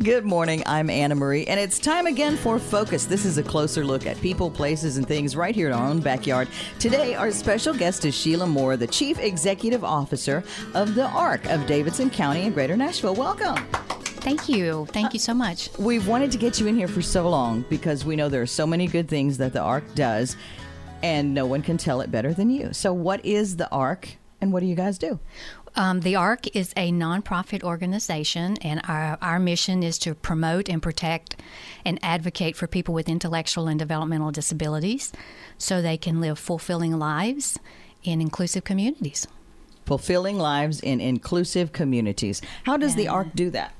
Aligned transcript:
Good 0.00 0.24
morning. 0.24 0.62
I'm 0.64 0.90
Anna 0.90 1.16
Marie, 1.16 1.44
and 1.46 1.58
it's 1.58 1.80
time 1.80 2.06
again 2.06 2.36
for 2.36 2.60
Focus. 2.60 3.04
This 3.04 3.24
is 3.24 3.36
a 3.36 3.42
closer 3.42 3.84
look 3.84 4.06
at 4.06 4.16
people, 4.20 4.48
places, 4.48 4.96
and 4.96 5.04
things 5.04 5.34
right 5.34 5.52
here 5.52 5.66
in 5.66 5.72
our 5.72 5.88
own 5.88 5.98
backyard. 5.98 6.46
Today, 6.78 7.16
our 7.16 7.32
special 7.32 7.74
guest 7.74 8.04
is 8.04 8.14
Sheila 8.14 8.46
Moore, 8.46 8.76
the 8.76 8.86
Chief 8.86 9.18
Executive 9.18 9.82
Officer 9.82 10.44
of 10.72 10.94
the 10.94 11.08
ARC 11.08 11.46
of 11.46 11.66
Davidson 11.66 12.10
County 12.10 12.42
in 12.42 12.52
Greater 12.52 12.76
Nashville. 12.76 13.16
Welcome. 13.16 13.56
Thank 14.20 14.48
you. 14.48 14.86
Thank 14.92 15.14
you 15.14 15.18
so 15.18 15.34
much. 15.34 15.68
We've 15.80 16.06
wanted 16.06 16.30
to 16.30 16.38
get 16.38 16.60
you 16.60 16.68
in 16.68 16.76
here 16.76 16.86
for 16.86 17.02
so 17.02 17.28
long 17.28 17.64
because 17.68 18.04
we 18.04 18.14
know 18.14 18.28
there 18.28 18.42
are 18.42 18.46
so 18.46 18.68
many 18.68 18.86
good 18.86 19.08
things 19.08 19.36
that 19.38 19.52
the 19.52 19.60
ARC 19.60 19.96
does, 19.96 20.36
and 21.02 21.34
no 21.34 21.44
one 21.44 21.60
can 21.60 21.76
tell 21.76 22.02
it 22.02 22.12
better 22.12 22.32
than 22.32 22.50
you. 22.50 22.72
So, 22.72 22.92
what 22.92 23.24
is 23.24 23.56
the 23.56 23.68
ARC, 23.72 24.16
and 24.40 24.52
what 24.52 24.60
do 24.60 24.66
you 24.66 24.76
guys 24.76 24.96
do? 24.96 25.18
Um, 25.78 26.00
the 26.00 26.16
ARC 26.16 26.56
is 26.56 26.72
a 26.76 26.90
nonprofit 26.90 27.62
organization, 27.62 28.56
and 28.62 28.80
our, 28.88 29.16
our 29.22 29.38
mission 29.38 29.84
is 29.84 29.96
to 30.00 30.12
promote 30.12 30.68
and 30.68 30.82
protect 30.82 31.36
and 31.84 32.00
advocate 32.02 32.56
for 32.56 32.66
people 32.66 32.92
with 32.92 33.08
intellectual 33.08 33.68
and 33.68 33.78
developmental 33.78 34.32
disabilities 34.32 35.12
so 35.56 35.80
they 35.80 35.96
can 35.96 36.20
live 36.20 36.36
fulfilling 36.36 36.98
lives 36.98 37.60
in 38.02 38.20
inclusive 38.20 38.64
communities. 38.64 39.28
Fulfilling 39.86 40.36
lives 40.36 40.80
in 40.80 41.00
inclusive 41.00 41.70
communities. 41.70 42.42
How 42.64 42.76
does 42.76 42.96
the 42.96 43.06
ARC 43.06 43.32
do 43.36 43.48
that? 43.50 43.72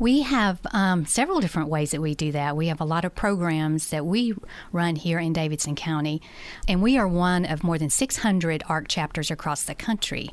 We 0.00 0.22
have 0.22 0.58
um, 0.72 1.06
several 1.06 1.38
different 1.38 1.68
ways 1.68 1.92
that 1.92 2.00
we 2.00 2.16
do 2.16 2.32
that. 2.32 2.56
We 2.56 2.66
have 2.66 2.80
a 2.80 2.84
lot 2.84 3.04
of 3.04 3.14
programs 3.14 3.90
that 3.90 4.04
we 4.04 4.34
run 4.72 4.96
here 4.96 5.20
in 5.20 5.32
Davidson 5.32 5.76
County, 5.76 6.20
and 6.66 6.82
we 6.82 6.98
are 6.98 7.06
one 7.06 7.44
of 7.44 7.62
more 7.62 7.78
than 7.78 7.88
600 7.88 8.64
ARC 8.68 8.88
chapters 8.88 9.30
across 9.30 9.62
the 9.62 9.76
country. 9.76 10.30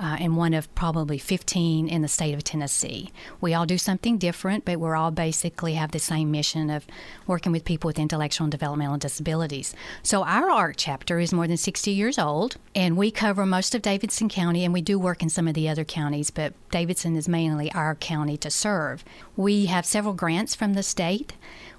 Uh, 0.00 0.16
and 0.18 0.34
one 0.34 0.54
of 0.54 0.74
probably 0.74 1.18
15 1.18 1.86
in 1.86 2.00
the 2.00 2.08
state 2.08 2.32
of 2.32 2.42
Tennessee. 2.42 3.10
We 3.38 3.52
all 3.52 3.66
do 3.66 3.76
something 3.76 4.16
different, 4.16 4.64
but 4.64 4.80
we're 4.80 4.96
all 4.96 5.10
basically 5.10 5.74
have 5.74 5.90
the 5.90 5.98
same 5.98 6.30
mission 6.30 6.70
of 6.70 6.86
working 7.26 7.52
with 7.52 7.66
people 7.66 7.88
with 7.88 7.98
intellectual 7.98 8.46
and 8.46 8.50
developmental 8.52 8.96
disabilities. 8.96 9.74
So 10.02 10.24
our 10.24 10.48
ARC 10.50 10.76
chapter 10.78 11.20
is 11.20 11.34
more 11.34 11.46
than 11.46 11.58
60 11.58 11.90
years 11.90 12.18
old, 12.18 12.56
and 12.74 12.96
we 12.96 13.10
cover 13.10 13.44
most 13.44 13.74
of 13.74 13.82
Davidson 13.82 14.30
County, 14.30 14.64
and 14.64 14.72
we 14.72 14.80
do 14.80 14.98
work 14.98 15.22
in 15.22 15.28
some 15.28 15.46
of 15.46 15.52
the 15.52 15.68
other 15.68 15.84
counties, 15.84 16.30
but 16.30 16.54
Davidson 16.70 17.14
is 17.14 17.28
mainly 17.28 17.70
our 17.72 17.94
county 17.94 18.38
to 18.38 18.50
serve. 18.50 19.04
We 19.36 19.66
have 19.66 19.84
several 19.84 20.14
grants 20.14 20.54
from 20.54 20.72
the 20.72 20.82
state. 20.82 21.34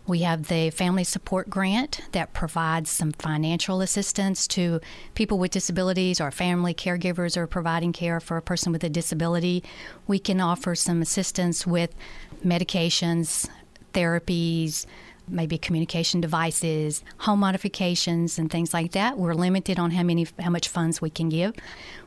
We 0.08 0.20
have 0.20 0.48
the 0.48 0.72
Family 0.72 1.04
Support 1.04 1.50
Grant 1.50 2.02
that 2.12 2.34
provides 2.34 2.90
some 2.90 3.12
financial 3.12 3.82
assistance 3.82 4.48
to 4.48 4.82
people 5.14 5.38
with 5.38 5.52
disabilities 5.52 6.20
or 6.20 6.32
family 6.32 6.74
caregivers 6.74 7.38
or 7.38 7.46
providing 7.48 7.94
care 7.94 8.20
for 8.20 8.38
a 8.38 8.42
person 8.42 8.72
with 8.72 8.84
a 8.84 8.90
disability. 8.90 9.64
We 10.08 10.20
can 10.20 10.42
offer 10.42 10.74
some 10.76 11.02
assistance 11.02 11.68
with 11.68 11.94
medications, 12.44 13.48
therapies, 13.94 14.86
maybe 15.32 15.58
communication 15.58 16.22
devices, 16.22 17.04
home 17.20 17.40
modifications, 17.40 18.38
and 18.38 18.52
things 18.52 18.74
like 18.74 18.92
that. 18.92 19.18
We're 19.18 19.34
limited 19.34 19.80
on 19.80 19.92
how 19.92 20.04
many, 20.04 20.28
how 20.40 20.50
much 20.50 20.68
funds 20.68 21.02
we 21.02 21.10
can 21.10 21.30
give. 21.30 21.54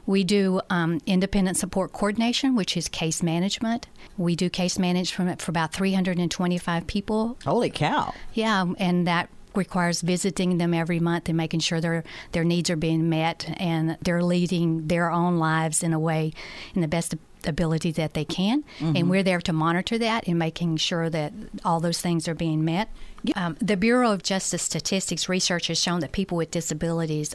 We 0.06 0.22
do 0.22 0.60
um, 0.70 1.00
independent 1.06 1.56
support 1.56 1.92
coordination, 1.92 2.54
which 2.54 2.76
is 2.76 2.88
case 2.88 3.22
management. 3.22 3.86
We 4.18 4.36
do 4.36 4.50
case 4.50 4.78
management 4.78 5.40
for 5.40 5.50
about 5.50 5.72
325 5.72 6.86
people. 6.86 7.38
Holy 7.44 7.70
cow. 7.70 8.12
Yeah, 8.34 8.66
and 8.78 9.06
that 9.06 9.30
requires 9.56 10.00
visiting 10.00 10.58
them 10.58 10.74
every 10.74 11.00
month 11.00 11.28
and 11.28 11.36
making 11.36 11.60
sure 11.60 11.80
their 11.80 12.04
their 12.32 12.44
needs 12.44 12.70
are 12.70 12.76
being 12.76 13.08
met 13.08 13.48
and 13.58 13.96
they're 14.02 14.22
leading 14.22 14.88
their 14.88 15.10
own 15.10 15.38
lives 15.38 15.82
in 15.82 15.92
a 15.92 15.98
way 15.98 16.32
in 16.74 16.80
the 16.80 16.88
best 16.88 17.14
ability 17.46 17.90
that 17.92 18.14
they 18.14 18.24
can 18.24 18.64
and 18.80 19.08
we're 19.10 19.22
there 19.22 19.40
to 19.40 19.52
monitor 19.52 19.98
that 19.98 20.26
and 20.26 20.38
making 20.38 20.76
sure 20.76 21.08
that 21.10 21.32
all 21.64 21.80
those 21.80 22.00
things 22.00 22.26
are 22.28 22.34
being 22.34 22.64
met 22.64 22.88
um, 23.36 23.56
the 23.60 23.76
bureau 23.76 24.12
of 24.12 24.22
justice 24.22 24.62
statistics 24.62 25.28
research 25.28 25.66
has 25.68 25.78
shown 25.80 26.00
that 26.00 26.12
people 26.12 26.36
with 26.36 26.50
disabilities 26.50 27.34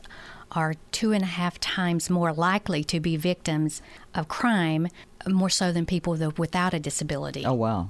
are 0.52 0.73
two 0.91 1.11
and 1.11 1.23
a 1.23 1.27
half 1.27 1.59
times 1.59 2.09
more 2.09 2.33
likely 2.33 2.83
to 2.83 2.99
be 2.99 3.15
victims 3.17 3.81
of 4.15 4.27
crime 4.27 4.87
more 5.27 5.49
so 5.49 5.71
than 5.71 5.86
people 5.86 6.14
without 6.37 6.73
a 6.73 6.80
disability 6.80 7.45
Oh, 7.45 7.53
wow. 7.53 7.89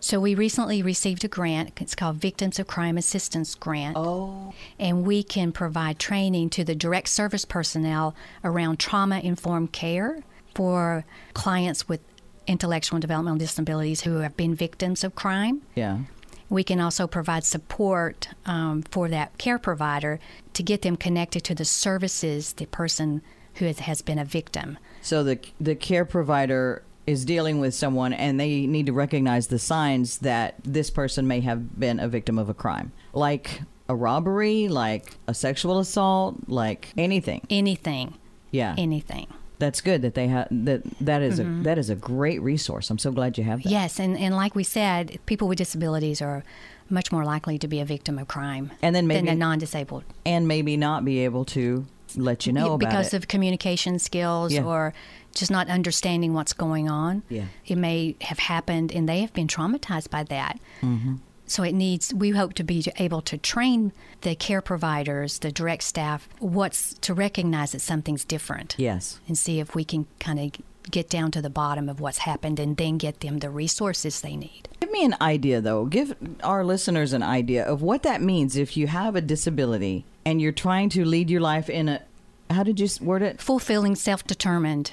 so 0.00 0.20
we 0.20 0.34
recently 0.34 0.82
received 0.82 1.24
a 1.24 1.28
grant. 1.28 1.72
It's 1.80 1.94
called 1.94 2.16
Victims 2.16 2.58
of 2.58 2.66
Crime 2.66 2.96
Assistance 2.96 3.54
Grant. 3.54 3.96
Oh. 3.96 4.52
And 4.78 5.04
we 5.04 5.22
can 5.22 5.52
provide 5.52 5.98
training 5.98 6.50
to 6.50 6.64
the 6.64 6.74
direct 6.74 7.08
service 7.08 7.44
personnel 7.44 8.14
around 8.44 8.78
trauma 8.78 9.20
informed 9.20 9.72
care 9.72 10.22
for 10.56 11.04
clients 11.34 11.86
with 11.86 12.00
intellectual 12.46 12.96
and 12.96 13.02
developmental 13.02 13.38
disabilities 13.38 14.00
who 14.02 14.18
have 14.18 14.36
been 14.36 14.54
victims 14.54 15.04
of 15.04 15.14
crime. 15.14 15.60
Yeah. 15.74 15.98
We 16.48 16.64
can 16.64 16.80
also 16.80 17.06
provide 17.06 17.44
support 17.44 18.28
um, 18.46 18.82
for 18.82 19.08
that 19.08 19.36
care 19.36 19.58
provider 19.58 20.18
to 20.54 20.62
get 20.62 20.80
them 20.82 20.96
connected 20.96 21.42
to 21.44 21.54
the 21.54 21.64
services 21.64 22.52
the 22.54 22.66
person 22.66 23.20
who 23.56 23.66
has, 23.66 23.80
has 23.80 24.00
been 24.00 24.18
a 24.18 24.24
victim. 24.24 24.78
So 25.02 25.22
the 25.24 25.38
the 25.60 25.74
care 25.74 26.04
provider 26.04 26.82
is 27.06 27.24
dealing 27.24 27.60
with 27.60 27.74
someone 27.74 28.12
and 28.12 28.40
they 28.40 28.66
need 28.66 28.86
to 28.86 28.92
recognize 28.92 29.48
the 29.48 29.58
signs 29.58 30.18
that 30.18 30.54
this 30.64 30.90
person 30.90 31.26
may 31.26 31.40
have 31.40 31.78
been 31.78 32.00
a 32.00 32.08
victim 32.08 32.38
of 32.38 32.48
a 32.48 32.54
crime. 32.54 32.92
Like 33.12 33.60
a 33.88 33.94
robbery, 33.94 34.68
like 34.68 35.16
a 35.26 35.34
sexual 35.34 35.78
assault, 35.78 36.36
like 36.48 36.92
anything. 36.96 37.46
Anything, 37.50 38.14
Yeah. 38.50 38.74
anything. 38.78 39.26
That's 39.58 39.80
good 39.80 40.02
that 40.02 40.14
they 40.14 40.28
have 40.28 40.48
that 40.50 40.82
that 41.00 41.22
is 41.22 41.38
a 41.40 41.44
that 41.62 41.78
is 41.78 41.88
a 41.90 41.94
great 41.94 42.42
resource. 42.42 42.90
I'm 42.90 42.98
so 42.98 43.10
glad 43.10 43.38
you 43.38 43.44
have 43.44 43.62
that. 43.62 43.70
Yes, 43.70 43.98
and, 43.98 44.18
and 44.18 44.36
like 44.36 44.54
we 44.54 44.64
said, 44.64 45.18
people 45.26 45.48
with 45.48 45.58
disabilities 45.58 46.20
are 46.20 46.44
much 46.90 47.10
more 47.10 47.24
likely 47.24 47.58
to 47.58 47.66
be 47.66 47.80
a 47.80 47.84
victim 47.84 48.18
of 48.18 48.28
crime 48.28 48.70
And 48.82 48.94
then 48.94 49.06
maybe 49.06 49.26
than 49.26 49.36
a 49.36 49.38
non-disabled 49.38 50.04
and 50.24 50.46
maybe 50.46 50.76
not 50.76 51.04
be 51.04 51.20
able 51.24 51.44
to 51.46 51.84
let 52.16 52.46
you 52.46 52.52
know 52.52 52.74
about 52.74 52.74
it. 52.74 52.78
because 52.88 53.12
it. 53.12 53.16
of 53.16 53.28
communication 53.28 53.98
skills 53.98 54.52
Yeah. 54.52 54.62
or 54.62 54.94
just 55.34 55.50
not 55.50 55.68
understanding 55.68 56.32
what's 56.32 56.52
going 56.52 56.88
on. 56.88 57.22
Yeah. 57.28 57.46
It 57.66 57.76
may 57.76 58.14
have 58.20 58.38
happened 58.38 58.92
and 58.92 59.08
they 59.08 59.20
have 59.22 59.32
been 59.32 59.48
traumatized 59.48 60.10
by 60.10 60.22
that. 60.24 60.60
Mm-hmm. 60.80 61.16
So 61.46 61.62
it 61.62 61.72
needs. 61.72 62.12
We 62.12 62.30
hope 62.30 62.54
to 62.54 62.64
be 62.64 62.84
able 62.98 63.22
to 63.22 63.38
train 63.38 63.92
the 64.22 64.34
care 64.34 64.60
providers, 64.60 65.38
the 65.38 65.52
direct 65.52 65.82
staff, 65.82 66.28
what's 66.38 66.94
to 66.94 67.14
recognize 67.14 67.72
that 67.72 67.80
something's 67.80 68.24
different. 68.24 68.74
yes. 68.78 69.20
and 69.28 69.38
see 69.38 69.60
if 69.60 69.74
we 69.74 69.84
can 69.84 70.06
kind 70.18 70.38
of 70.40 70.52
get 70.90 71.08
down 71.10 71.30
to 71.32 71.42
the 71.42 71.50
bottom 71.50 71.88
of 71.88 72.00
what's 72.00 72.18
happened 72.18 72.60
and 72.60 72.76
then 72.76 72.98
get 72.98 73.20
them 73.20 73.38
the 73.38 73.50
resources 73.50 74.20
they 74.20 74.36
need. 74.36 74.68
Give 74.80 74.90
me 74.90 75.04
an 75.04 75.16
idea, 75.20 75.60
though. 75.60 75.84
Give 75.86 76.14
our 76.42 76.64
listeners 76.64 77.12
an 77.12 77.22
idea 77.22 77.64
of 77.64 77.82
what 77.82 78.02
that 78.04 78.22
means 78.22 78.56
if 78.56 78.76
you 78.76 78.86
have 78.86 79.16
a 79.16 79.20
disability 79.20 80.04
and 80.24 80.40
you're 80.40 80.52
trying 80.52 80.88
to 80.90 81.04
lead 81.04 81.30
your 81.30 81.40
life 81.40 81.68
in 81.68 81.88
a, 81.88 82.02
how 82.50 82.62
did 82.62 82.78
you 82.78 82.88
word 83.00 83.22
it? 83.22 83.40
Fulfilling 83.40 83.94
self 83.96 84.24
determined. 84.24 84.92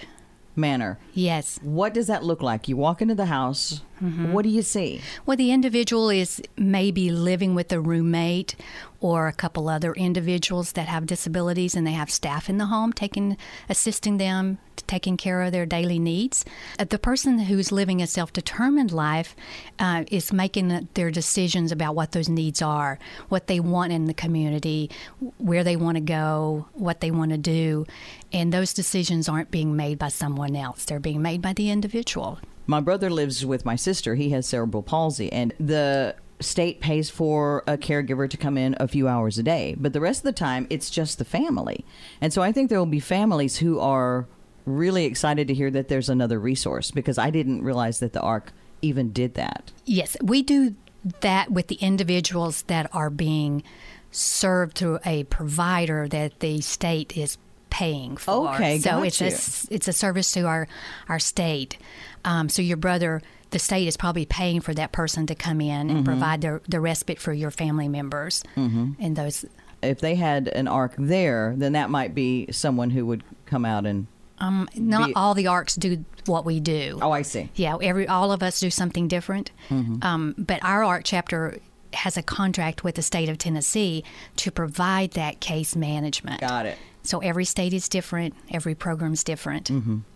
Manner. 0.55 0.99
Yes. 1.13 1.59
What 1.63 1.95
does 1.95 2.07
that 2.07 2.23
look 2.23 2.43
like? 2.43 2.67
You 2.67 2.77
walk 2.77 3.01
into 3.01 3.15
the 3.15 3.25
house, 3.25 3.81
Mm-hmm. 4.03 4.33
what 4.33 4.43
do 4.43 4.49
you 4.49 4.61
see? 4.61 5.01
Well, 5.25 5.37
the 5.37 5.51
individual 5.51 6.09
is 6.09 6.41
maybe 6.57 7.09
living 7.09 7.55
with 7.55 7.71
a 7.71 7.79
roommate 7.79 8.55
or 8.99 9.27
a 9.27 9.33
couple 9.33 9.69
other 9.69 9.93
individuals 9.93 10.73
that 10.73 10.87
have 10.87 11.05
disabilities 11.05 11.75
and 11.75 11.85
they 11.85 11.91
have 11.91 12.09
staff 12.09 12.49
in 12.49 12.57
the 12.57 12.65
home 12.65 12.91
taking 12.93 13.37
assisting 13.69 14.17
them 14.17 14.57
taking 14.87 15.17
care 15.17 15.41
of 15.41 15.51
their 15.51 15.65
daily 15.65 15.99
needs 15.99 16.45
Uh, 16.79 16.85
the 16.85 16.97
person 16.97 17.39
who's 17.39 17.71
living 17.71 18.01
a 18.01 18.07
self-determined 18.07 18.91
life 18.91 19.35
uh, 19.79 20.03
is 20.09 20.33
making 20.33 20.87
their 20.93 21.11
decisions 21.11 21.71
about 21.71 21.95
what 21.95 22.11
those 22.13 22.29
needs 22.29 22.61
are 22.61 22.97
what 23.29 23.47
they 23.47 23.59
want 23.59 23.91
in 23.91 24.05
the 24.05 24.13
community 24.13 24.89
where 25.37 25.63
they 25.63 25.75
want 25.75 25.95
to 25.95 26.01
go 26.01 26.65
what 26.73 27.01
they 27.01 27.11
want 27.11 27.31
to 27.31 27.37
do 27.37 27.85
and 28.31 28.51
those 28.51 28.73
decisions 28.73 29.29
aren't 29.29 29.51
being 29.51 29.75
made 29.75 29.99
by 29.99 30.09
someone 30.09 30.55
else 30.55 30.85
they're 30.85 30.99
being 30.99 31.21
made 31.21 31.41
by 31.41 31.53
the 31.53 31.69
individual 31.69 32.39
My 32.65 32.79
brother 32.79 33.09
lives 33.09 33.45
with 33.45 33.65
my 33.65 33.75
sister. 33.75 34.15
He 34.15 34.29
has 34.29 34.47
cerebral 34.47 34.83
palsy, 34.83 35.31
and 35.31 35.53
the 35.59 36.15
state 36.39 36.81
pays 36.81 37.09
for 37.09 37.63
a 37.67 37.77
caregiver 37.77 38.29
to 38.29 38.37
come 38.37 38.57
in 38.57 38.75
a 38.79 38.87
few 38.87 39.07
hours 39.07 39.37
a 39.37 39.43
day. 39.43 39.75
But 39.77 39.93
the 39.93 40.01
rest 40.01 40.19
of 40.19 40.23
the 40.23 40.33
time, 40.33 40.67
it's 40.69 40.89
just 40.89 41.17
the 41.17 41.25
family. 41.25 41.85
And 42.21 42.33
so 42.33 42.41
I 42.41 42.51
think 42.51 42.69
there 42.69 42.79
will 42.79 42.85
be 42.85 42.99
families 42.99 43.57
who 43.57 43.79
are 43.79 44.27
really 44.65 45.05
excited 45.05 45.47
to 45.47 45.53
hear 45.53 45.71
that 45.71 45.87
there's 45.89 46.09
another 46.09 46.39
resource 46.39 46.91
because 46.91 47.17
I 47.17 47.29
didn't 47.29 47.63
realize 47.63 47.99
that 47.99 48.13
the 48.13 48.21
ARC 48.21 48.53
even 48.81 49.11
did 49.11 49.33
that. 49.35 49.71
Yes, 49.85 50.15
we 50.21 50.41
do 50.41 50.75
that 51.21 51.51
with 51.51 51.67
the 51.67 51.75
individuals 51.75 52.63
that 52.63 52.89
are 52.93 53.09
being 53.09 53.63
served 54.11 54.77
through 54.77 54.99
a 55.05 55.23
provider 55.25 56.07
that 56.07 56.39
the 56.39 56.61
state 56.61 57.17
is 57.17 57.37
paying 57.69 58.15
for. 58.17 58.53
Okay, 58.53 58.77
so 58.77 59.01
it's 59.01 59.19
a 59.19 59.29
you. 59.29 59.75
it's 59.75 59.87
a 59.87 59.93
service 59.93 60.31
to 60.33 60.41
our 60.41 60.67
our 61.09 61.19
state. 61.19 61.77
Um, 62.25 62.49
so 62.49 62.61
your 62.61 62.77
brother, 62.77 63.21
the 63.51 63.59
state 63.59 63.87
is 63.87 63.97
probably 63.97 64.25
paying 64.25 64.61
for 64.61 64.73
that 64.73 64.91
person 64.91 65.25
to 65.27 65.35
come 65.35 65.59
in 65.61 65.87
Mm-hmm. 65.87 65.95
and 65.97 66.05
provide 66.05 66.41
the 66.41 66.61
the 66.67 66.79
respite 66.79 67.19
for 67.19 67.33
your 67.33 67.51
family 67.51 67.87
members 67.87 68.43
and 68.55 69.15
those. 69.15 69.45
If 69.81 69.99
they 69.99 70.15
had 70.15 70.47
an 70.47 70.67
ARC 70.69 70.93
there, 70.97 71.53
then 71.57 71.73
that 71.73 71.89
might 71.89 72.15
be 72.15 72.47
someone 72.51 72.89
who 72.91 73.05
would 73.05 73.21
come 73.45 73.65
out 73.65 73.85
and 73.85 74.07
Um, 74.39 74.69
not 74.75 75.07
Be- 75.09 75.15
all 75.15 75.33
the 75.33 75.47
ARCs 75.47 75.75
do 75.75 76.05
what 76.25 76.45
we 76.45 76.59
do. 76.61 76.99
Oh, 77.01 77.11
I 77.11 77.21
see. 77.23 77.49
Yeah, 77.55 77.75
every 77.81 78.07
all 78.07 78.31
of 78.31 78.41
us 78.41 78.59
do 78.61 78.69
something 78.69 79.07
different. 79.09 79.51
Um, 79.69 80.35
but 80.37 80.63
our 80.63 80.83
ARC 80.85 81.03
chapter 81.03 81.57
has 81.93 82.17
a 82.17 82.23
contract 82.23 82.83
with 82.83 82.95
the 82.95 83.01
state 83.01 83.29
of 83.29 83.37
Tennessee 83.37 84.03
to 84.37 84.49
provide 84.51 85.11
that 85.11 85.39
case 85.41 85.75
management. 85.75 86.39
Got 86.41 86.65
it. 86.65 86.77
So 87.03 87.19
every 87.19 87.45
state 87.45 87.73
is 87.73 87.89
different. 87.89 88.33
Every 88.51 88.75
program 88.75 89.13
is 89.13 89.23
different. 89.23 89.69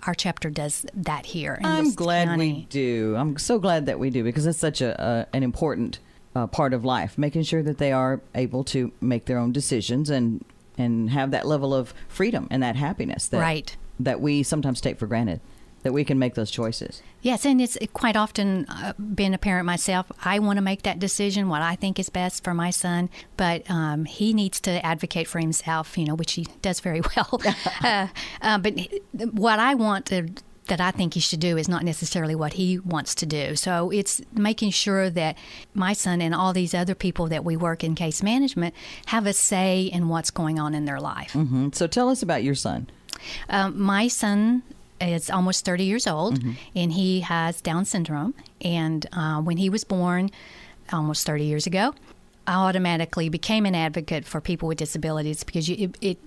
Our 0.06 0.14
chapter 0.16 0.50
does 0.50 0.86
that 0.94 1.26
here. 1.26 1.56
In 1.56 1.66
I'm 1.66 1.94
glad 1.94 2.38
we 2.38 2.66
do. 2.70 3.16
I'm 3.18 3.38
so 3.38 3.60
glad 3.60 3.86
that 3.88 4.00
we 4.00 4.10
do 4.10 4.24
because 4.24 4.46
it's 4.46 4.58
such 4.60 4.82
a, 4.82 5.00
a 5.02 5.28
an 5.36 5.44
important 5.44 6.00
uh, 6.36 6.48
part 6.48 6.74
of 6.74 6.86
life, 6.86 7.18
making 7.18 7.44
sure 7.44 7.62
that 7.64 7.78
they 7.78 7.92
are 7.92 8.22
able 8.36 8.64
to 8.66 8.92
make 9.02 9.26
their 9.26 9.38
own 9.38 9.52
decisions 9.52 10.10
and 10.10 10.44
and 10.78 11.10
have 11.10 11.32
that 11.32 11.46
level 11.48 11.74
of 11.74 11.94
freedom 12.08 12.48
and 12.52 12.62
that 12.64 12.76
happiness 12.76 13.28
that 13.30 13.40
Right. 13.40 13.76
that 14.00 14.22
we 14.22 14.44
sometimes 14.44 14.80
take 14.80 14.98
for 15.00 15.08
granted 15.08 15.42
that 15.84 15.94
we 15.94 16.04
can 16.04 16.20
make 16.20 16.36
those 16.36 16.52
choices. 16.52 17.02
Yes, 17.22 17.46
and 17.46 17.62
it's 17.62 17.78
quite 17.94 18.16
often 18.16 18.66
uh, 18.66 18.94
being 18.94 19.34
a 19.34 19.38
parent 19.38 19.66
myself. 19.66 20.12
I 20.24 20.40
want 20.40 20.58
to 20.58 20.62
make 20.62 20.84
that 20.84 21.00
decision, 21.00 21.50
what 21.50 21.62
I 21.62 21.76
think 21.76 22.00
is 22.00 22.10
best 22.10 22.44
for 22.44 22.54
my 22.54 22.70
son, 22.70 23.10
but 23.38 23.70
um, 23.70 24.06
he 24.06 24.34
needs 24.34 24.60
to 24.62 24.86
advocate 24.86 25.28
for 25.28 25.40
himself, 25.40 25.98
you 25.98 26.06
know, 26.06 26.16
which 26.16 26.34
he 26.34 26.48
does 26.62 26.80
very 26.80 27.02
well. 27.16 27.42
uh, 27.84 28.08
uh, 28.42 28.58
but 28.58 28.74
what 29.32 29.60
I 29.60 29.76
want 29.76 30.06
to, 30.08 30.30
that 30.68 30.82
I 30.82 30.92
think 30.92 31.14
he 31.14 31.20
should 31.20 31.40
do 31.40 31.58
is 31.58 31.70
not 31.70 31.84
necessarily 31.84 32.36
what 32.36 32.54
he 32.54 32.80
wants 32.80 33.16
to 33.16 33.26
do. 33.26 33.56
So 33.56 33.90
it's 33.90 34.22
making 34.34 34.72
sure 34.72 35.10
that 35.10 35.38
my 35.74 35.94
son 35.94 36.22
and 36.22 36.36
all 36.36 36.54
these 36.54 36.74
other 36.74 36.96
people 36.96 37.28
that 37.28 37.46
we 37.46 37.56
work 37.56 37.84
in 37.84 37.96
case 37.96 38.22
management 38.22 38.76
have 39.08 39.26
a 39.26 39.34
say 39.34 39.84
in 39.84 40.10
what's 40.10 40.32
going 40.32 40.60
on 40.60 40.76
in 40.76 40.86
their 40.86 41.00
life. 41.00 41.32
hmm 41.32 41.70
So 41.72 41.88
tell 41.88 42.10
us 42.10 42.22
about 42.22 42.44
your 42.44 42.56
son. 42.56 42.90
Um, 43.50 43.80
my 43.82 44.08
son 44.08 44.64
is 45.02 45.30
almost 45.30 45.66
30 45.66 45.84
years 45.84 46.08
old 46.08 46.40
and 46.76 46.92
he 46.94 47.22
has 47.22 47.62
Down 47.62 47.86
syndrome. 47.86 48.34
And 48.62 49.06
uh, 49.14 49.42
when 49.42 49.58
he 49.58 49.70
was 49.70 49.84
born 49.84 50.32
almost 50.92 51.26
30 51.26 51.46
years 51.46 51.68
ago, 51.68 51.94
I 52.46 52.54
automatically 52.54 53.30
became 53.30 53.66
an 53.66 53.76
advocate 53.76 54.26
for 54.26 54.40
people 54.40 54.68
with 54.70 54.78
disabilities 54.78 55.44
because 55.44 55.68
you, 55.70 55.90
it, 55.90 55.98
it 56.02 56.18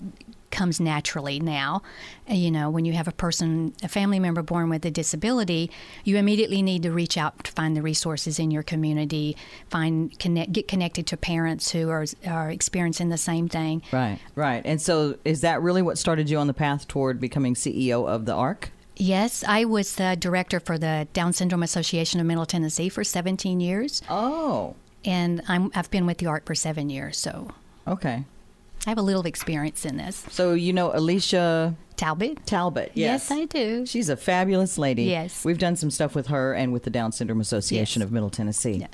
comes 0.51 0.81
naturally 0.81 1.39
now. 1.41 1.83
Uh, 2.29 2.35
You 2.35 2.51
know, 2.51 2.71
when 2.71 2.85
you 2.85 2.93
have 2.95 3.09
a 3.09 3.13
person, 3.13 3.75
a 3.83 3.89
family 3.89 4.19
member 4.19 4.43
born 4.43 4.69
with 4.71 4.85
a 4.85 4.91
disability, 4.91 5.71
you 6.05 6.17
immediately 6.17 6.63
need 6.63 6.83
to 6.83 6.91
reach 6.91 7.17
out 7.17 7.45
to 7.45 7.53
find 7.53 7.77
the 7.77 7.83
resources 7.83 8.39
in 8.39 8.51
your 8.51 8.63
community, 8.63 9.37
find 9.69 10.19
connect, 10.19 10.53
get 10.53 10.69
connected 10.69 11.07
to 11.09 11.17
parents 11.17 11.71
who 11.73 11.89
are 11.91 12.05
are 12.27 12.51
experiencing 12.51 13.09
the 13.11 13.19
same 13.19 13.49
thing. 13.49 13.83
Right, 13.93 14.19
right. 14.35 14.63
And 14.65 14.81
so 14.81 15.17
is 15.25 15.41
that 15.43 15.63
really 15.63 15.83
what 15.83 15.99
started 15.99 16.29
you 16.31 16.39
on 16.39 16.47
the 16.47 16.55
path 16.55 16.87
toward 16.89 17.21
becoming 17.21 17.55
CEO 17.55 18.09
of 18.09 18.27
the 18.27 18.35
ARC? 18.35 18.71
Yes, 18.97 19.43
I 19.49 19.65
was 19.65 19.95
the 19.95 20.15
director 20.19 20.61
for 20.61 20.77
the 20.77 21.09
Down 21.15 21.33
Syndrome 21.33 21.63
Association 21.63 22.21
of 22.21 22.27
Middle 22.27 22.45
Tennessee 22.45 22.91
for 22.91 23.03
17 23.03 23.59
years, 23.59 24.03
Oh, 24.11 24.75
and 25.07 25.41
I'm, 25.49 25.71
I've 25.75 25.91
been 25.91 26.05
with 26.05 26.19
the 26.19 26.27
ARC 26.27 26.45
for 26.45 26.55
seven 26.55 26.91
years, 26.91 27.17
so 27.17 27.49
okay. 27.89 28.25
I 28.87 28.91
have 28.91 28.99
a 28.99 29.03
little 29.03 29.27
experience 29.27 29.85
in 29.85 29.97
this. 29.97 30.25
So 30.31 30.55
you 30.55 30.73
know 30.73 30.91
Alicia 30.95 31.75
Talbot? 31.97 32.47
Talbot. 32.47 32.93
Yes, 32.95 33.31
I 33.31 33.45
do. 33.45 33.85
She's 33.85 34.09
a 34.09 34.17
fabulous 34.17 34.79
lady. 34.79 35.03
Yes. 35.05 35.45
We've 35.45 35.59
done 35.59 35.77
some 35.77 35.91
stuff 35.91 36.15
with 36.15 36.29
her 36.29 36.55
and 36.55 36.73
with 36.73 36.85
the 36.85 36.91
Down 36.91 37.13
Syndrome 37.13 37.43
Association 37.43 38.01
Yes. 38.01 38.07
of 38.07 38.13
Middle 38.13 38.31
Tennessee. 38.31 38.73
Yeah. 38.79 38.87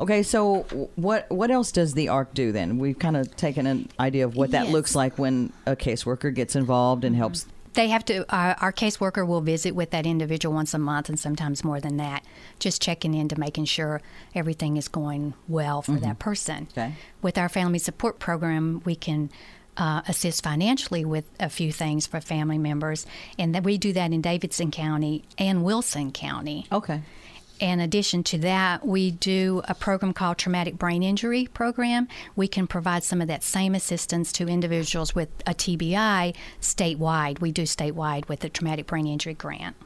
Okay, 0.00 0.22
so 0.22 0.62
what 0.96 1.30
what 1.30 1.50
else 1.50 1.72
does 1.72 1.92
the 1.92 2.08
ARC 2.08 2.32
do 2.32 2.52
then? 2.52 2.78
We've 2.78 2.98
kind 2.98 3.18
of 3.18 3.36
taken 3.36 3.66
an 3.66 3.88
idea 4.00 4.24
of 4.24 4.34
what 4.34 4.50
that 4.52 4.64
Yes. 4.64 4.72
looks 4.72 4.94
like 4.94 5.18
when 5.18 5.52
a 5.66 5.76
caseworker 5.76 6.34
gets 6.34 6.56
involved 6.56 7.04
and 7.04 7.14
helps. 7.14 7.44
They 7.74 7.88
have 7.88 8.04
to, 8.06 8.22
uh, 8.34 8.54
our 8.60 8.72
caseworker 8.72 9.26
will 9.26 9.40
visit 9.40 9.74
with 9.74 9.90
that 9.90 10.06
individual 10.06 10.54
once 10.54 10.74
a 10.74 10.78
month 10.78 11.08
and 11.08 11.18
sometimes 11.18 11.64
more 11.64 11.80
than 11.80 11.96
that, 11.98 12.24
just 12.58 12.80
checking 12.80 13.14
in 13.14 13.28
to 13.28 13.38
making 13.38 13.66
sure 13.66 14.00
everything 14.34 14.76
is 14.76 14.88
going 14.88 15.34
well 15.48 15.82
for 15.82 15.96
that 15.96 16.18
person. 16.18 16.68
Okay. 16.72 16.94
With 17.20 17.36
our 17.36 17.48
family 17.48 17.78
support 17.78 18.18
program, 18.18 18.80
we 18.84 18.94
can 18.94 19.30
uh, 19.76 20.02
assist 20.06 20.44
financially 20.44 21.04
with 21.04 21.24
a 21.40 21.48
few 21.48 21.72
things 21.72 22.06
for 22.06 22.20
family 22.20 22.58
members, 22.58 23.06
and 23.38 23.54
that 23.54 23.64
we 23.64 23.76
do 23.76 23.92
that 23.92 24.12
in 24.12 24.20
Davidson 24.20 24.70
County 24.70 25.24
and 25.36 25.64
Wilson 25.64 26.12
County. 26.12 26.66
Okay. 26.70 27.02
In 27.60 27.78
addition 27.80 28.24
to 28.24 28.38
that, 28.38 28.84
we 28.86 29.12
do 29.12 29.62
a 29.68 29.74
program 29.74 30.12
called 30.12 30.38
Traumatic 30.38 30.76
Brain 30.76 31.02
Injury 31.04 31.46
Program. 31.46 32.08
We 32.34 32.48
can 32.48 32.66
provide 32.66 33.04
some 33.04 33.20
of 33.20 33.28
that 33.28 33.44
same 33.44 33.74
assistance 33.76 34.32
to 34.32 34.48
individuals 34.48 35.14
with 35.14 35.28
a 35.46 35.54
TBI 35.54 36.34
statewide. 36.60 37.40
We 37.40 37.52
do 37.52 37.62
statewide 37.62 38.28
with 38.28 38.40
the 38.40 38.48
Traumatic 38.48 38.86
Brain 38.88 39.06
Injury 39.06 39.34
Grant. 39.34 39.76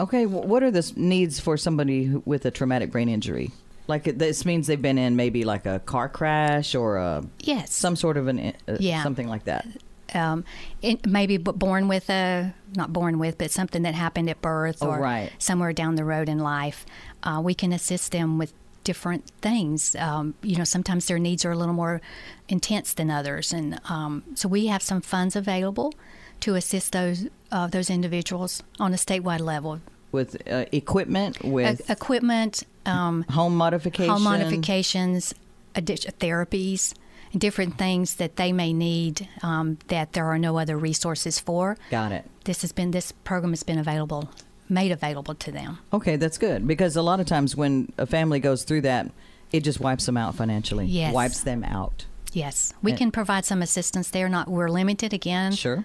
Okay, 0.00 0.24
wh- 0.24 0.46
what 0.46 0.62
are 0.62 0.70
the 0.70 0.90
needs 0.96 1.38
for 1.38 1.56
somebody 1.58 2.08
with 2.24 2.46
a 2.46 2.50
traumatic 2.50 2.90
brain 2.90 3.08
injury? 3.10 3.50
Like 3.88 4.04
this 4.04 4.44
means 4.44 4.66
they've 4.66 4.80
been 4.80 4.98
in 4.98 5.16
maybe 5.16 5.44
like 5.44 5.66
a 5.66 5.80
car 5.80 6.08
crash 6.08 6.74
or 6.74 6.96
a 6.96 7.24
Yes. 7.40 7.74
some 7.74 7.96
sort 7.96 8.16
of 8.16 8.26
an 8.28 8.54
uh, 8.68 8.76
Yeah. 8.80 9.02
something 9.02 9.28
like 9.28 9.44
that. 9.44 9.66
um, 10.14 10.42
it, 10.80 11.06
maybe 11.06 11.36
born 11.36 11.86
with 11.88 12.08
a 12.08 12.54
not 12.74 12.92
born 12.92 13.18
with, 13.18 13.36
but 13.38 13.50
something 13.50 13.82
that 13.82 13.94
happened 13.94 14.28
at 14.30 14.40
birth 14.40 14.78
Oh, 14.82 14.88
or 14.90 14.98
right. 14.98 15.30
somewhere 15.38 15.72
down 15.74 15.96
the 15.96 16.04
road 16.04 16.28
in 16.28 16.38
life. 16.38 16.86
Uh, 17.28 17.40
we 17.40 17.54
can 17.54 17.72
assist 17.72 18.12
them 18.12 18.38
with 18.38 18.52
different 18.84 19.24
things. 19.42 19.94
Um, 19.96 20.34
you 20.42 20.56
know, 20.56 20.64
sometimes 20.64 21.06
their 21.06 21.18
needs 21.18 21.44
are 21.44 21.52
a 21.52 21.56
little 21.56 21.74
more 21.74 22.00
intense 22.48 22.94
than 22.94 23.10
others, 23.10 23.52
and 23.52 23.78
um, 23.90 24.22
so 24.34 24.48
we 24.48 24.68
have 24.68 24.82
some 24.82 25.00
funds 25.02 25.36
available 25.36 25.92
to 26.40 26.54
assist 26.54 26.92
those 26.92 27.18
uh, 27.52 27.66
those 27.66 27.90
individuals 27.90 28.62
on 28.78 28.92
a 28.94 28.96
statewide 28.96 29.40
level. 29.40 29.80
With 30.10 30.30
uh, 30.50 30.64
equipment, 30.72 31.44
with 31.44 31.80
E- 31.80 31.92
equipment, 31.92 32.62
um, 32.86 33.24
home 33.28 33.54
modification, 33.56 34.10
home 34.14 34.22
modifications, 34.24 35.34
addiction 35.74 36.12
therapies, 36.18 36.94
and 37.32 37.40
different 37.40 37.76
things 37.76 38.14
that 38.16 38.36
they 38.36 38.52
may 38.52 38.72
need 38.72 39.28
um, 39.42 39.76
that 39.88 40.12
there 40.14 40.24
are 40.32 40.38
no 40.38 40.56
other 40.58 40.78
resources 40.78 41.38
for. 41.38 41.76
Got 41.90 42.12
it. 42.12 42.24
This 42.44 42.62
has 42.62 42.72
been 42.72 42.90
this 42.92 43.12
program 43.24 43.52
has 43.52 43.62
been 43.64 43.78
available, 43.78 44.30
made 44.68 44.90
available 44.92 45.34
to 45.34 45.50
them. 45.52 45.78
Okay, 45.92 46.16
that's 46.16 46.38
good 46.38 46.66
because 46.66 46.96
a 46.96 47.02
lot 47.02 47.20
of 47.20 47.26
times 47.26 47.56
when 47.56 47.92
a 47.98 48.06
family 48.06 48.40
goes 48.40 48.64
through 48.64 48.82
that, 48.82 49.10
it 49.52 49.60
just 49.64 49.80
wipes 49.80 50.06
them 50.06 50.16
out 50.16 50.34
financially. 50.34 50.86
Yes. 50.86 51.12
Wipes 51.14 51.40
them 51.42 51.64
out. 51.64 52.04
Yes, 52.32 52.74
we 52.82 52.92
And- 52.92 52.98
can 52.98 53.10
provide 53.10 53.44
some 53.44 53.62
assistance 53.62 54.10
there. 54.10 54.28
Not 54.28 54.48
we're 54.48 54.68
limited 54.68 55.12
again 55.14 55.52
Sure. 55.52 55.84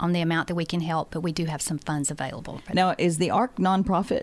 on 0.00 0.12
the 0.12 0.20
amount 0.22 0.48
that 0.48 0.54
we 0.54 0.64
can 0.64 0.80
help, 0.80 1.10
but 1.10 1.20
we 1.20 1.32
do 1.32 1.44
have 1.44 1.60
some 1.60 1.78
funds 1.78 2.10
available. 2.10 2.60
Now, 2.72 2.94
is 2.98 3.18
the 3.18 3.30
ARC 3.30 3.56
nonprofit? 3.56 4.22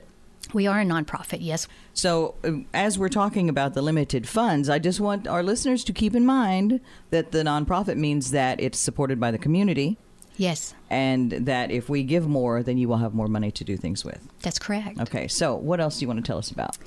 We 0.52 0.66
are 0.66 0.80
a 0.80 0.86
nonprofit. 0.86 1.38
Yes, 1.42 1.68
So, 1.94 2.34
uh, 2.44 2.52
as 2.74 2.98
we're 2.98 3.10
talking 3.10 3.50
about 3.50 3.76
the 3.76 3.84
limited 3.84 4.28
funds, 4.28 4.68
I 4.70 4.80
just 4.80 5.00
want 5.00 5.28
our 5.28 5.44
listeners 5.44 5.84
to 5.84 5.94
keep 5.94 6.16
in 6.16 6.26
mind 6.26 6.80
that 7.12 7.32
the 7.32 7.44
nonprofit 7.44 7.98
means 7.98 8.32
that 8.32 8.60
it's 8.60 8.80
supported 8.80 9.20
by 9.20 9.30
the 9.30 9.38
community 9.38 9.98
yes, 10.40 10.74
and 10.90 11.32
that 11.32 11.70
if 11.70 11.90
we 11.90 12.04
give 12.04 12.26
more, 12.28 12.64
then 12.64 12.78
you 12.80 12.88
will 12.90 12.98
have 13.06 13.14
more 13.14 13.28
money 13.28 13.52
to 13.52 13.64
do 13.64 13.78
things 13.78 14.04
with. 14.04 14.22
that's 14.42 14.60
correct. 14.60 15.00
Okay, 15.00 15.28
so 15.28 15.46
what 15.56 15.80
else 15.80 16.00
do 16.00 16.02
you 16.04 16.08
want 16.08 16.20
to 16.24 16.28
tell 16.28 16.40
us 16.40 16.50
about? 16.50 16.78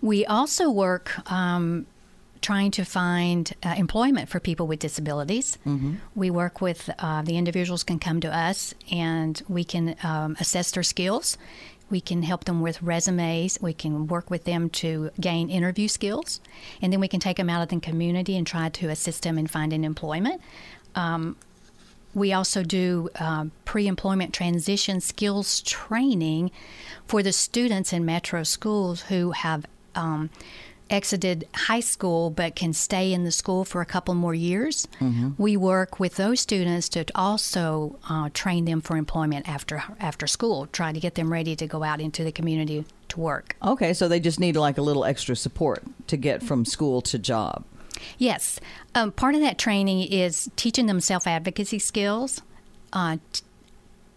We 0.00 0.26
also 0.26 0.68
work 0.70 1.06
um, 1.30 1.86
trying 2.40 2.72
to 2.72 2.84
find 2.84 3.52
uh, 3.62 3.74
employment 3.78 4.28
for 4.28 4.40
people 4.40 4.66
with 4.66 4.80
disabilities. 4.80 5.58
We 6.16 6.28
work 6.28 6.60
with 6.60 6.90
uh, 6.98 7.22
the 7.22 7.36
individuals 7.36 7.84
can 7.84 7.98
come 8.00 8.20
to 8.20 8.36
us 8.46 8.74
and 8.90 9.40
we 9.48 9.62
can 9.62 9.94
um, 10.02 10.36
assess 10.40 10.72
their 10.72 10.82
skills. 10.82 11.38
We 11.88 12.00
can 12.00 12.22
help 12.22 12.44
them 12.44 12.60
with 12.60 12.82
resumes. 12.82 13.58
We 13.60 13.74
can 13.74 14.08
work 14.08 14.28
with 14.28 14.44
them 14.44 14.70
to 14.70 15.10
gain 15.20 15.50
interview 15.50 15.88
skills, 15.88 16.40
and 16.80 16.90
then 16.92 17.00
we 17.00 17.06
can 17.06 17.20
take 17.20 17.36
them 17.36 17.50
out 17.50 17.62
of 17.62 17.68
the 17.68 17.78
community 17.80 18.34
and 18.36 18.46
try 18.46 18.70
to 18.70 18.88
assist 18.88 19.22
them 19.22 19.38
in 19.38 19.46
finding 19.46 19.84
employment. 19.84 20.40
Um, 20.94 21.36
we 22.14 22.32
also 22.32 22.62
do 22.62 23.08
um, 23.18 23.52
pre 23.64 23.86
employment 23.86 24.32
transition 24.32 25.00
skills 25.00 25.60
training 25.62 26.50
for 27.06 27.22
the 27.22 27.32
students 27.32 27.92
in 27.92 28.04
metro 28.04 28.42
schools 28.42 29.02
who 29.02 29.30
have 29.32 29.66
um, 29.94 30.30
exited 30.90 31.48
high 31.54 31.80
school 31.80 32.30
but 32.30 32.54
can 32.54 32.72
stay 32.72 33.12
in 33.12 33.24
the 33.24 33.30
school 33.30 33.64
for 33.64 33.80
a 33.80 33.86
couple 33.86 34.14
more 34.14 34.34
years. 34.34 34.86
We 35.38 35.56
work 35.56 35.98
with 35.98 36.16
those 36.16 36.40
students 36.40 36.88
to 36.90 37.06
also 37.14 37.98
uh, 38.08 38.28
train 38.34 38.66
them 38.66 38.80
for 38.80 38.96
employment 38.96 39.48
after 39.48 39.82
after 39.98 40.26
school, 40.26 40.66
try 40.66 40.92
to 40.92 41.00
get 41.00 41.14
them 41.14 41.32
ready 41.32 41.56
to 41.56 41.66
go 41.66 41.82
out 41.82 42.00
into 42.00 42.22
the 42.22 42.32
community 42.32 42.84
to 43.08 43.20
work. 43.20 43.56
Okay, 43.62 43.94
so 43.94 44.06
they 44.06 44.20
just 44.20 44.38
need 44.38 44.56
like 44.56 44.78
a 44.78 44.82
little 44.82 45.04
extra 45.04 45.34
support 45.34 45.82
to 46.08 46.16
get 46.16 46.42
from 46.42 46.64
school 46.64 47.00
to 47.02 47.18
job. 47.18 47.64
Yes. 48.18 48.60
Um, 48.94 49.12
part 49.12 49.34
of 49.34 49.40
that 49.40 49.58
training 49.58 50.02
is 50.10 50.50
teaching 50.56 50.86
them 50.86 51.00
self 51.00 51.26
advocacy 51.26 51.78
skills, 51.78 52.42
uh, 52.92 53.16
t- 53.32 53.42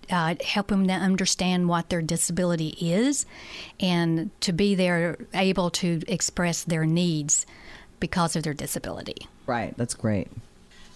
uh, 0.10 0.36
helping 0.44 0.88
them 0.88 1.02
understand 1.02 1.68
what 1.68 1.90
their 1.90 2.02
disability 2.02 2.76
is, 2.80 3.26
and 3.80 4.30
to 4.42 4.54
be 4.54 4.76
there 4.76 5.18
able 5.34 5.70
to 5.72 6.02
express 6.08 6.64
their 6.64 6.86
needs 6.86 7.46
because 8.00 8.36
of 8.36 8.44
their 8.44 8.54
disability. 8.54 9.28
Right, 9.48 9.76
that's 9.78 9.94
great. 9.94 10.30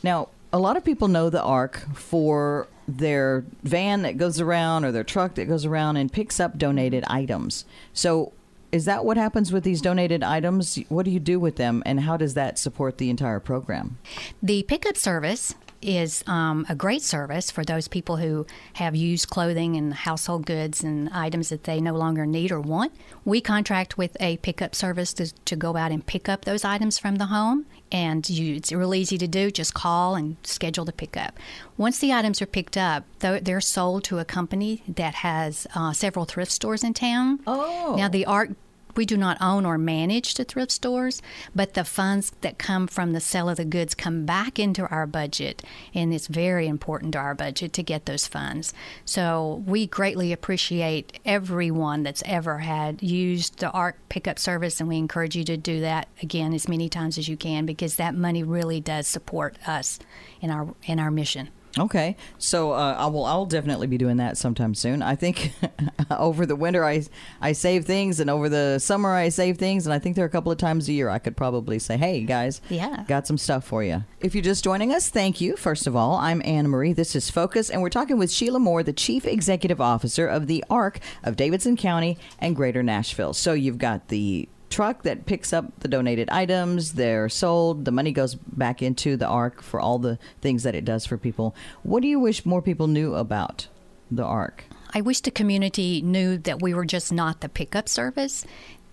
Now, 0.03 0.29
a 0.51 0.60
lot 0.60 0.77
of 0.77 0.84
people 0.84 1.08
know 1.08 1.29
the 1.29 1.41
ARC 1.41 1.88
for 1.96 2.67
their 2.88 3.43
van 3.63 4.01
that 4.01 4.17
goes 4.17 4.39
around 4.39 4.84
or 4.84 4.91
their 4.91 5.03
truck 5.03 5.36
that 5.36 5.46
goes 5.46 5.65
around 5.65 5.98
and 5.98 6.12
picks 6.12 6.39
up 6.39 6.58
donated 6.58 7.03
items. 7.05 7.65
So, 7.93 8.34
is 8.71 8.85
that 8.85 9.05
what 9.05 9.17
happens 9.17 9.51
with 9.51 9.63
these 9.63 9.81
donated 9.81 10.23
items? 10.23 10.77
What 10.89 11.05
do 11.05 11.11
you 11.11 11.19
do 11.19 11.39
with 11.39 11.55
them, 11.55 11.83
and 11.85 12.01
how 12.01 12.17
does 12.17 12.33
that 12.35 12.57
support 12.57 12.97
the 12.97 13.09
entire 13.09 13.39
program? 13.39 13.97
The 14.41 14.63
pickup 14.63 14.97
service 14.97 15.55
is 15.81 16.24
um, 16.27 16.65
a 16.69 16.75
great 16.75 17.01
service 17.01 17.50
for 17.51 17.63
those 17.63 17.88
people 17.88 18.17
who 18.17 18.45
have 18.74 18.95
used 18.95 19.29
clothing 19.29 19.75
and 19.75 19.93
household 19.93 20.45
goods 20.45 20.83
and 20.83 21.09
items 21.09 21.50
that 21.50 21.63
they 21.63 21.79
no 21.79 21.93
longer 21.93 22.25
need 22.25 22.51
or 22.51 22.59
want. 22.59 22.91
We 23.25 23.41
contract 23.41 23.98
with 23.98 24.15
a 24.19 24.38
pickup 24.38 24.75
service 24.75 25.13
to, 25.13 25.33
to 25.45 25.55
go 25.55 25.75
out 25.77 25.91
and 25.91 26.05
pick 26.05 26.27
up 26.27 26.45
those 26.45 26.65
items 26.65 26.98
from 26.98 27.15
the 27.15 27.27
home, 27.27 27.65
and 27.91 28.27
you, 28.29 28.55
it's 28.55 28.71
real 28.71 28.93
easy 28.93 29.17
to 29.17 29.27
do. 29.27 29.51
Just 29.51 29.74
call 29.74 30.15
and 30.15 30.38
schedule 30.43 30.86
the 30.86 30.93
pickup. 30.93 31.38
Once 31.77 32.00
the 32.00 32.13
items 32.13 32.41
are 32.41 32.45
picked 32.45 32.77
up, 32.77 33.03
they're 33.19 33.62
sold 33.62 34.03
to 34.05 34.19
a 34.19 34.25
company 34.25 34.83
that 34.88 35.15
has 35.15 35.67
uh, 35.75 35.93
several 35.93 36.25
thrift 36.25 36.51
stores 36.51 36.83
in 36.83 36.93
town. 36.93 37.39
Oh. 37.48 37.95
Now, 37.98 38.09
the 38.09 38.25
ARC 38.25 38.51
we 38.99 39.05
do 39.05 39.15
not 39.15 39.37
own 39.39 39.65
or 39.65 39.77
manage 39.77 40.33
the 40.33 40.43
thrift 40.43 40.73
stores, 40.73 41.21
but 41.55 41.73
the 41.73 41.85
funds 41.85 42.33
that 42.41 42.57
come 42.57 42.85
from 42.85 43.13
the 43.13 43.21
sale 43.21 43.47
of 43.47 43.55
the 43.55 43.63
goods 43.63 43.95
come 43.95 44.25
back 44.25 44.59
into 44.59 44.85
our 44.89 45.07
budget, 45.07 45.63
and 45.93 46.13
it's 46.13 46.27
very 46.27 46.67
important 46.67 47.13
to 47.13 47.17
our 47.17 47.33
budget 47.33 47.71
to 47.71 47.81
get 47.81 48.07
those 48.07 48.27
funds. 48.27 48.73
So 49.05 49.63
we 49.65 49.87
greatly 49.87 50.33
appreciate 50.33 51.17
everyone 51.23 52.03
that's 52.03 52.21
ever 52.25 52.57
had 52.57 53.01
used 53.01 53.59
the 53.59 53.71
ARC 53.71 53.95
pickup 54.09 54.37
service, 54.37 54.81
and 54.81 54.89
we 54.89 54.97
encourage 54.97 55.33
you 55.33 55.45
to 55.45 55.55
do 55.55 55.79
that 55.79 56.09
again 56.21 56.53
as 56.53 56.67
many 56.67 56.89
times 56.89 57.17
as 57.17 57.29
you 57.29 57.37
can 57.37 57.65
because 57.65 57.95
that 57.95 58.13
money 58.13 58.43
really 58.43 58.81
does 58.81 59.07
support 59.07 59.55
us 59.65 59.97
in 60.41 60.51
our 60.51 60.75
in 60.83 60.99
our 60.99 61.09
mission. 61.09 61.47
Okay, 61.77 62.17
so 62.39 62.71
uh, 62.71 62.95
I 62.97 63.05
will. 63.07 63.25
I'll 63.25 63.45
definitely 63.45 63.88
be 63.88 63.97
doing 63.97 64.17
that 64.17 64.38
sometime 64.38 64.73
soon. 64.73 65.03
I 65.03 65.15
think 65.15 65.53
over 66.11 66.45
the 66.45 66.55
winter 66.55 66.83
I 66.83 67.03
I 67.41 67.51
save 67.51 67.85
things, 67.85 68.19
and 68.19 68.29
over 68.29 68.49
the 68.49 68.79
summer 68.79 69.13
I 69.13 69.29
save 69.29 69.57
things, 69.57 69.85
and 69.85 69.93
I 69.93 69.99
think 69.99 70.15
there 70.15 70.25
are 70.25 70.27
a 70.27 70.31
couple 70.31 70.51
of 70.51 70.57
times 70.57 70.89
a 70.89 70.93
year 70.93 71.09
I 71.09 71.19
could 71.19 71.38
probably 71.38 71.77
say, 71.77 71.95
"Hey 71.95 72.21
guys, 72.21 72.61
yeah, 72.69 73.03
got 73.07 73.27
some 73.27 73.38
stuff 73.38 73.65
for 73.65 73.83
you." 73.83 74.03
If 74.19 74.33
you're 74.33 74.43
just 74.43 74.63
joining 74.63 74.93
us, 74.93 75.09
thank 75.09 75.39
you. 75.39 75.55
First 75.55 75.85
of 75.85 75.95
all, 75.95 76.15
I'm 76.15 76.41
Anne 76.43 76.67
Marie. 76.69 76.93
This 76.93 77.15
is 77.15 77.29
Focus, 77.29 77.69
and 77.69 77.81
we're 77.83 77.89
talking 77.89 78.17
with 78.17 78.31
Sheila 78.31 78.59
Moore, 78.59 78.81
the 78.81 78.93
Chief 78.93 79.25
Executive 79.25 79.79
Officer 79.79 80.27
of 80.27 80.47
the 80.47 80.63
ARC 80.71 80.99
of 81.23 81.35
Davidson 81.35 81.77
County 81.77 82.17
and 82.39 82.55
Greater 82.55 82.81
Nashville. 82.81 83.33
So 83.33 83.53
you've 83.53 83.77
got 83.77 84.07
the 84.07 84.49
truck 84.69 85.03
that 85.03 85.25
picks 85.25 85.53
up 85.53 85.79
the 85.79 85.88
donated 85.88 86.29
items. 86.29 86.93
They're 86.93 87.29
sold. 87.29 87.85
The 87.85 87.91
money 87.91 88.11
goes 88.11 88.35
back 88.35 88.81
into 88.81 89.17
the 89.17 89.27
ARC 89.27 89.61
for 89.61 89.79
all 89.79 89.99
the 89.99 90.17
things 90.41 90.63
that 90.63 90.75
it 90.75 90.85
does 90.85 91.05
for 91.05 91.17
people. 91.17 91.55
What 91.83 92.01
do 92.01 92.07
you 92.07 92.19
wish 92.19 92.45
more 92.45 92.61
people 92.61 92.88
knew 92.88 93.15
about 93.15 93.67
the 94.11 94.23
ARC? 94.23 94.65
I 94.93 95.01
wish 95.01 95.21
the 95.21 95.31
community 95.31 96.01
knew 96.01 96.38
that 96.38 96.61
we 96.61 96.73
were 96.73 96.85
just 96.85 97.11
not 97.11 97.41
the 97.41 97.49
pickup 97.49 97.88
service, 97.88 98.45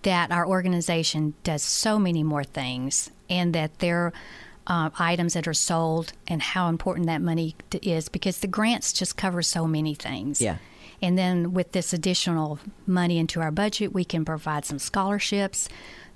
that 0.03 0.31
our 0.31 0.47
organization 0.47 1.33
does 1.43 1.63
so 1.63 1.97
many 1.97 2.23
more 2.23 2.43
things, 2.43 3.09
and 3.29 3.53
that 3.53 3.79
there 3.79 4.13
uh, 4.67 4.89
items 4.99 5.33
that 5.33 5.47
are 5.47 5.53
sold 5.53 6.13
and 6.27 6.41
how 6.41 6.67
important 6.69 7.07
that 7.07 7.21
money 7.21 7.55
is 7.81 8.09
because 8.09 8.39
the 8.39 8.47
grants 8.47 8.93
just 8.93 9.17
cover 9.17 9.41
so 9.41 9.65
many 9.65 9.95
things. 9.95 10.41
Yeah. 10.41 10.57
And 11.01 11.17
then 11.17 11.53
with 11.53 11.71
this 11.71 11.93
additional 11.93 12.59
money 12.85 13.17
into 13.17 13.41
our 13.41 13.51
budget, 13.51 13.93
we 13.93 14.03
can 14.03 14.25
provide 14.25 14.65
some 14.65 14.79
scholarships 14.79 15.69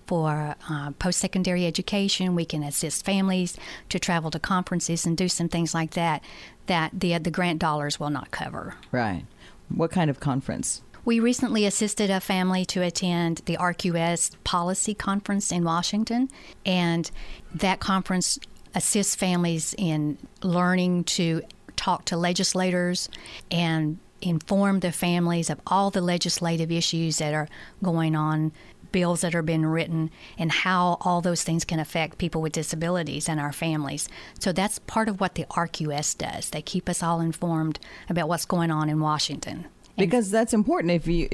for 0.08 0.56
uh, 0.70 0.92
post 0.92 1.20
secondary 1.20 1.66
education. 1.66 2.36
We 2.36 2.46
can 2.46 2.64
assist 2.64 3.06
families 3.06 3.58
to 3.90 4.00
travel 4.00 4.32
to 4.32 4.40
conferences 4.40 5.06
and 5.06 5.16
do 5.16 5.30
some 5.30 5.48
things 5.48 5.74
like 5.74 5.92
that 5.92 6.24
that 6.66 6.92
the, 6.94 7.18
the 7.18 7.32
grant 7.32 7.60
dollars 7.60 8.00
will 8.00 8.10
not 8.10 8.32
cover. 8.32 8.76
Right. 8.92 9.26
What 9.70 9.92
kind 9.92 10.10
of 10.10 10.20
conference? 10.20 10.82
We 11.04 11.20
recently 11.20 11.66
assisted 11.66 12.10
a 12.10 12.20
family 12.20 12.64
to 12.66 12.82
attend 12.84 13.42
the 13.46 13.58
ARCUS 13.58 14.32
Policy 14.44 14.94
Conference 14.94 15.52
in 15.52 15.64
Washington, 15.64 16.30
and 16.66 17.10
that 17.56 17.80
conference 17.80 18.40
assists 18.76 19.16
families 19.16 19.74
in 19.78 20.18
learning 20.44 21.06
to 21.06 21.42
talk 21.76 22.06
to 22.06 22.18
legislators 22.18 23.10
and 23.50 23.98
inform 24.22 24.80
the 24.80 24.92
families 24.92 25.50
of 25.50 25.60
all 25.68 25.90
the 25.90 26.02
legislative 26.02 26.72
issues 26.72 27.18
that 27.18 27.34
are 27.34 27.48
going 27.84 28.16
on, 28.16 28.52
bills 28.92 29.22
that 29.22 29.36
are 29.36 29.42
being 29.42 29.66
written, 29.66 30.12
and 30.38 30.52
how 30.52 30.98
all 31.02 31.22
those 31.22 31.44
things 31.44 31.66
can 31.66 31.80
affect 31.80 32.18
people 32.18 32.42
with 32.42 32.54
disabilities 32.54 33.30
and 33.30 33.40
our 33.40 33.54
families. 33.54 34.10
So 34.40 34.52
that's 34.52 34.80
part 34.80 35.10
of 35.10 35.20
what 35.20 35.36
the 35.36 35.46
ARCUS 35.52 36.14
does. 36.14 36.50
They 36.50 36.62
keep 36.62 36.90
us 36.90 37.02
all 37.02 37.22
informed 37.22 37.80
about 38.10 38.28
what's 38.28 38.46
going 38.46 38.72
on 38.72 38.90
in 38.90 39.00
Washington. 39.00 39.66
Because 39.98 40.32
that's 40.32 40.54
important 40.54 40.92
if 40.92 41.06
you 41.06 41.28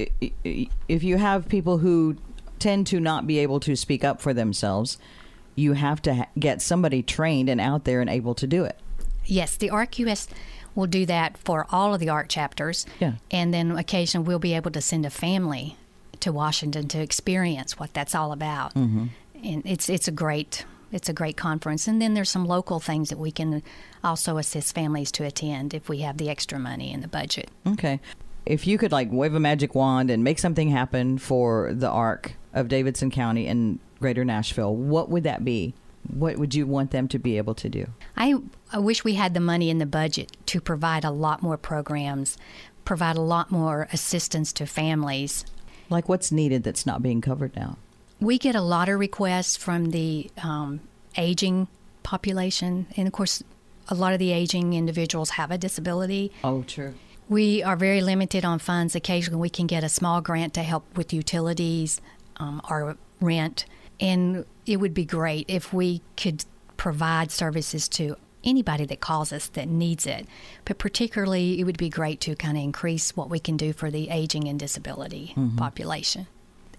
if 0.88 1.02
you 1.02 1.16
have 1.16 1.48
people 1.48 1.78
who 1.78 2.16
tend 2.58 2.86
to 2.88 3.00
not 3.00 3.26
be 3.26 3.38
able 3.38 3.60
to 3.60 3.76
speak 3.76 4.04
up 4.04 4.20
for 4.20 4.34
themselves, 4.34 4.98
you 5.54 5.74
have 5.74 6.02
to 6.02 6.26
get 6.38 6.60
somebody 6.60 7.02
trained 7.02 7.48
and 7.48 7.60
out 7.60 7.84
there 7.84 8.00
and 8.00 8.10
able 8.10 8.34
to 8.34 8.46
do 8.46 8.64
it. 8.64 8.78
Yes, 9.24 9.56
the 9.56 9.70
ARCUS 9.70 10.28
We'll 10.78 10.86
do 10.86 11.06
that 11.06 11.36
for 11.36 11.66
all 11.72 11.92
of 11.92 11.98
the 11.98 12.08
ARC 12.08 12.28
chapters. 12.28 12.86
Yeah. 13.00 13.14
And 13.32 13.52
then 13.52 13.72
occasionally 13.72 14.28
we'll 14.28 14.38
be 14.38 14.54
able 14.54 14.70
to 14.70 14.80
send 14.80 15.04
a 15.04 15.10
family 15.10 15.76
to 16.20 16.30
Washington 16.30 16.86
to 16.86 17.00
experience 17.00 17.80
what 17.80 17.92
that's 17.92 18.14
all 18.14 18.30
about. 18.30 18.76
Mm-hmm. 18.76 19.06
And 19.42 19.66
it's 19.66 19.88
it's 19.88 20.06
a 20.06 20.12
great 20.12 20.64
it's 20.92 21.08
a 21.08 21.12
great 21.12 21.36
conference. 21.36 21.88
And 21.88 22.00
then 22.00 22.14
there's 22.14 22.30
some 22.30 22.44
local 22.44 22.78
things 22.78 23.08
that 23.08 23.18
we 23.18 23.32
can 23.32 23.60
also 24.04 24.38
assist 24.38 24.72
families 24.72 25.10
to 25.12 25.24
attend 25.24 25.74
if 25.74 25.88
we 25.88 25.98
have 26.02 26.16
the 26.16 26.30
extra 26.30 26.60
money 26.60 26.92
in 26.92 27.00
the 27.00 27.08
budget. 27.08 27.50
Okay. 27.66 27.98
If 28.46 28.64
you 28.64 28.78
could 28.78 28.92
like 28.92 29.08
wave 29.10 29.34
a 29.34 29.40
magic 29.40 29.74
wand 29.74 30.12
and 30.12 30.22
make 30.22 30.38
something 30.38 30.70
happen 30.70 31.18
for 31.18 31.72
the 31.74 31.90
ARC 31.90 32.34
of 32.54 32.68
Davidson 32.68 33.10
County 33.10 33.48
and 33.48 33.80
Greater 33.98 34.24
Nashville, 34.24 34.76
what 34.76 35.10
would 35.10 35.24
that 35.24 35.44
be? 35.44 35.74
What 36.08 36.38
would 36.38 36.54
you 36.54 36.66
want 36.66 36.90
them 36.90 37.08
to 37.08 37.18
be 37.18 37.36
able 37.36 37.54
to 37.56 37.68
do? 37.68 37.86
I, 38.16 38.34
I 38.72 38.78
wish 38.78 39.04
we 39.04 39.14
had 39.14 39.34
the 39.34 39.40
money 39.40 39.70
in 39.70 39.78
the 39.78 39.86
budget 39.86 40.36
to 40.46 40.60
provide 40.60 41.04
a 41.04 41.10
lot 41.10 41.42
more 41.42 41.56
programs, 41.56 42.38
provide 42.84 43.16
a 43.16 43.22
lot 43.22 43.50
more 43.50 43.88
assistance 43.92 44.52
to 44.54 44.66
families. 44.66 45.44
Like 45.90 46.08
what's 46.08 46.32
needed 46.32 46.62
that's 46.62 46.86
not 46.86 47.02
being 47.02 47.20
covered 47.20 47.54
now? 47.56 47.78
We 48.20 48.38
get 48.38 48.54
a 48.54 48.60
lot 48.60 48.88
of 48.88 48.98
requests 48.98 49.56
from 49.56 49.90
the 49.90 50.30
um, 50.42 50.80
aging 51.16 51.68
population. 52.02 52.86
And 52.96 53.06
of 53.06 53.12
course, 53.12 53.42
a 53.88 53.94
lot 53.94 54.12
of 54.12 54.18
the 54.18 54.32
aging 54.32 54.74
individuals 54.74 55.30
have 55.30 55.50
a 55.50 55.58
disability. 55.58 56.32
Oh, 56.42 56.62
true. 56.62 56.94
We 57.28 57.62
are 57.62 57.76
very 57.76 58.00
limited 58.00 58.44
on 58.44 58.58
funds. 58.58 58.94
Occasionally, 58.94 59.40
we 59.40 59.50
can 59.50 59.66
get 59.66 59.84
a 59.84 59.88
small 59.88 60.20
grant 60.20 60.54
to 60.54 60.62
help 60.62 60.96
with 60.96 61.12
utilities 61.12 62.00
um, 62.38 62.62
or 62.70 62.96
rent. 63.20 63.66
And 64.00 64.44
it 64.66 64.76
would 64.78 64.94
be 64.94 65.04
great 65.04 65.46
if 65.48 65.72
we 65.72 66.02
could 66.16 66.44
provide 66.76 67.30
services 67.30 67.88
to 67.88 68.16
anybody 68.44 68.86
that 68.86 69.00
calls 69.00 69.32
us 69.32 69.48
that 69.48 69.68
needs 69.68 70.06
it. 70.06 70.26
But 70.64 70.78
particularly, 70.78 71.60
it 71.60 71.64
would 71.64 71.78
be 71.78 71.88
great 71.88 72.20
to 72.22 72.36
kind 72.36 72.56
of 72.56 72.62
increase 72.62 73.16
what 73.16 73.30
we 73.30 73.38
can 73.38 73.56
do 73.56 73.72
for 73.72 73.90
the 73.90 74.08
aging 74.10 74.48
and 74.48 74.58
disability 74.58 75.34
mm-hmm. 75.36 75.56
population. 75.56 76.26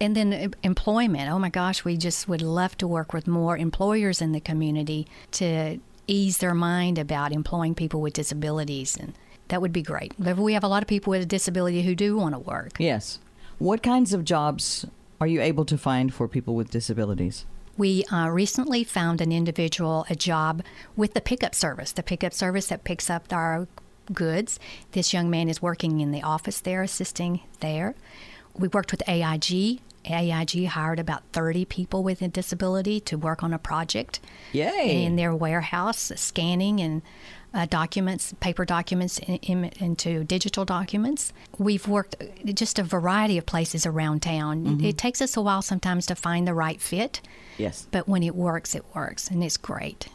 And 0.00 0.16
then 0.16 0.54
employment. 0.62 1.30
Oh 1.30 1.38
my 1.38 1.50
gosh, 1.50 1.84
we 1.84 1.98
just 1.98 2.26
would 2.26 2.40
love 2.40 2.78
to 2.78 2.88
work 2.88 3.12
with 3.12 3.26
more 3.26 3.58
employers 3.58 4.22
in 4.22 4.32
the 4.32 4.40
community 4.40 5.06
to 5.32 5.78
ease 6.06 6.38
their 6.38 6.54
mind 6.54 6.98
about 6.98 7.32
employing 7.32 7.74
people 7.74 8.00
with 8.00 8.14
disabilities. 8.14 8.96
And 8.96 9.12
that 9.48 9.60
would 9.60 9.74
be 9.74 9.82
great. 9.82 10.14
But 10.18 10.38
we 10.38 10.54
have 10.54 10.64
a 10.64 10.68
lot 10.68 10.82
of 10.82 10.88
people 10.88 11.10
with 11.10 11.20
a 11.20 11.26
disability 11.26 11.82
who 11.82 11.94
do 11.94 12.16
want 12.16 12.34
to 12.34 12.38
work. 12.38 12.72
Yes. 12.78 13.18
What 13.58 13.82
kinds 13.82 14.14
of 14.14 14.24
jobs 14.24 14.86
are 15.20 15.26
you 15.26 15.40
able 15.40 15.64
to 15.66 15.76
find 15.76 16.12
for 16.12 16.26
people 16.26 16.54
with 16.54 16.70
disabilities? 16.70 17.44
We 17.76 18.04
uh, 18.06 18.28
recently 18.28 18.84
found 18.84 19.20
an 19.20 19.32
individual 19.32 20.06
a 20.08 20.14
job 20.14 20.62
with 20.96 21.14
the 21.14 21.20
pickup 21.20 21.54
service, 21.54 21.92
the 21.92 22.02
pickup 22.02 22.32
service 22.32 22.66
that 22.68 22.84
picks 22.84 23.10
up 23.10 23.32
our 23.32 23.68
goods. 24.12 24.58
This 24.92 25.12
young 25.12 25.30
man 25.30 25.48
is 25.48 25.62
working 25.62 26.00
in 26.00 26.10
the 26.10 26.22
office 26.22 26.60
there, 26.60 26.82
assisting 26.82 27.40
there. 27.60 27.94
We 28.54 28.68
worked 28.68 28.90
with 28.90 29.08
AIG. 29.08 29.80
AIG 30.06 30.64
hired 30.66 30.98
about 30.98 31.22
30 31.32 31.66
people 31.66 32.02
with 32.02 32.22
a 32.22 32.28
disability 32.28 33.00
to 33.00 33.18
work 33.18 33.42
on 33.42 33.52
a 33.52 33.58
project. 33.58 34.20
Yay! 34.52 35.04
In 35.04 35.16
their 35.16 35.34
warehouse, 35.34 36.10
scanning 36.16 36.80
and 36.80 37.02
uh, 37.52 37.66
documents, 37.66 38.34
paper 38.40 38.64
documents, 38.64 39.18
in, 39.18 39.36
in, 39.36 39.64
into 39.80 40.24
digital 40.24 40.64
documents. 40.64 41.32
We've 41.58 41.86
worked 41.86 42.16
just 42.44 42.78
a 42.78 42.82
variety 42.82 43.38
of 43.38 43.46
places 43.46 43.86
around 43.86 44.22
town. 44.22 44.64
Mm-hmm. 44.64 44.84
It 44.84 44.98
takes 44.98 45.20
us 45.20 45.36
a 45.36 45.40
while 45.40 45.62
sometimes 45.62 46.06
to 46.06 46.14
find 46.14 46.46
the 46.46 46.54
right 46.54 46.80
fit. 46.80 47.20
Yes. 47.58 47.86
But 47.90 48.08
when 48.08 48.22
it 48.22 48.34
works, 48.34 48.74
it 48.74 48.84
works, 48.94 49.28
and 49.28 49.42
it's 49.42 49.56
great. 49.56 50.08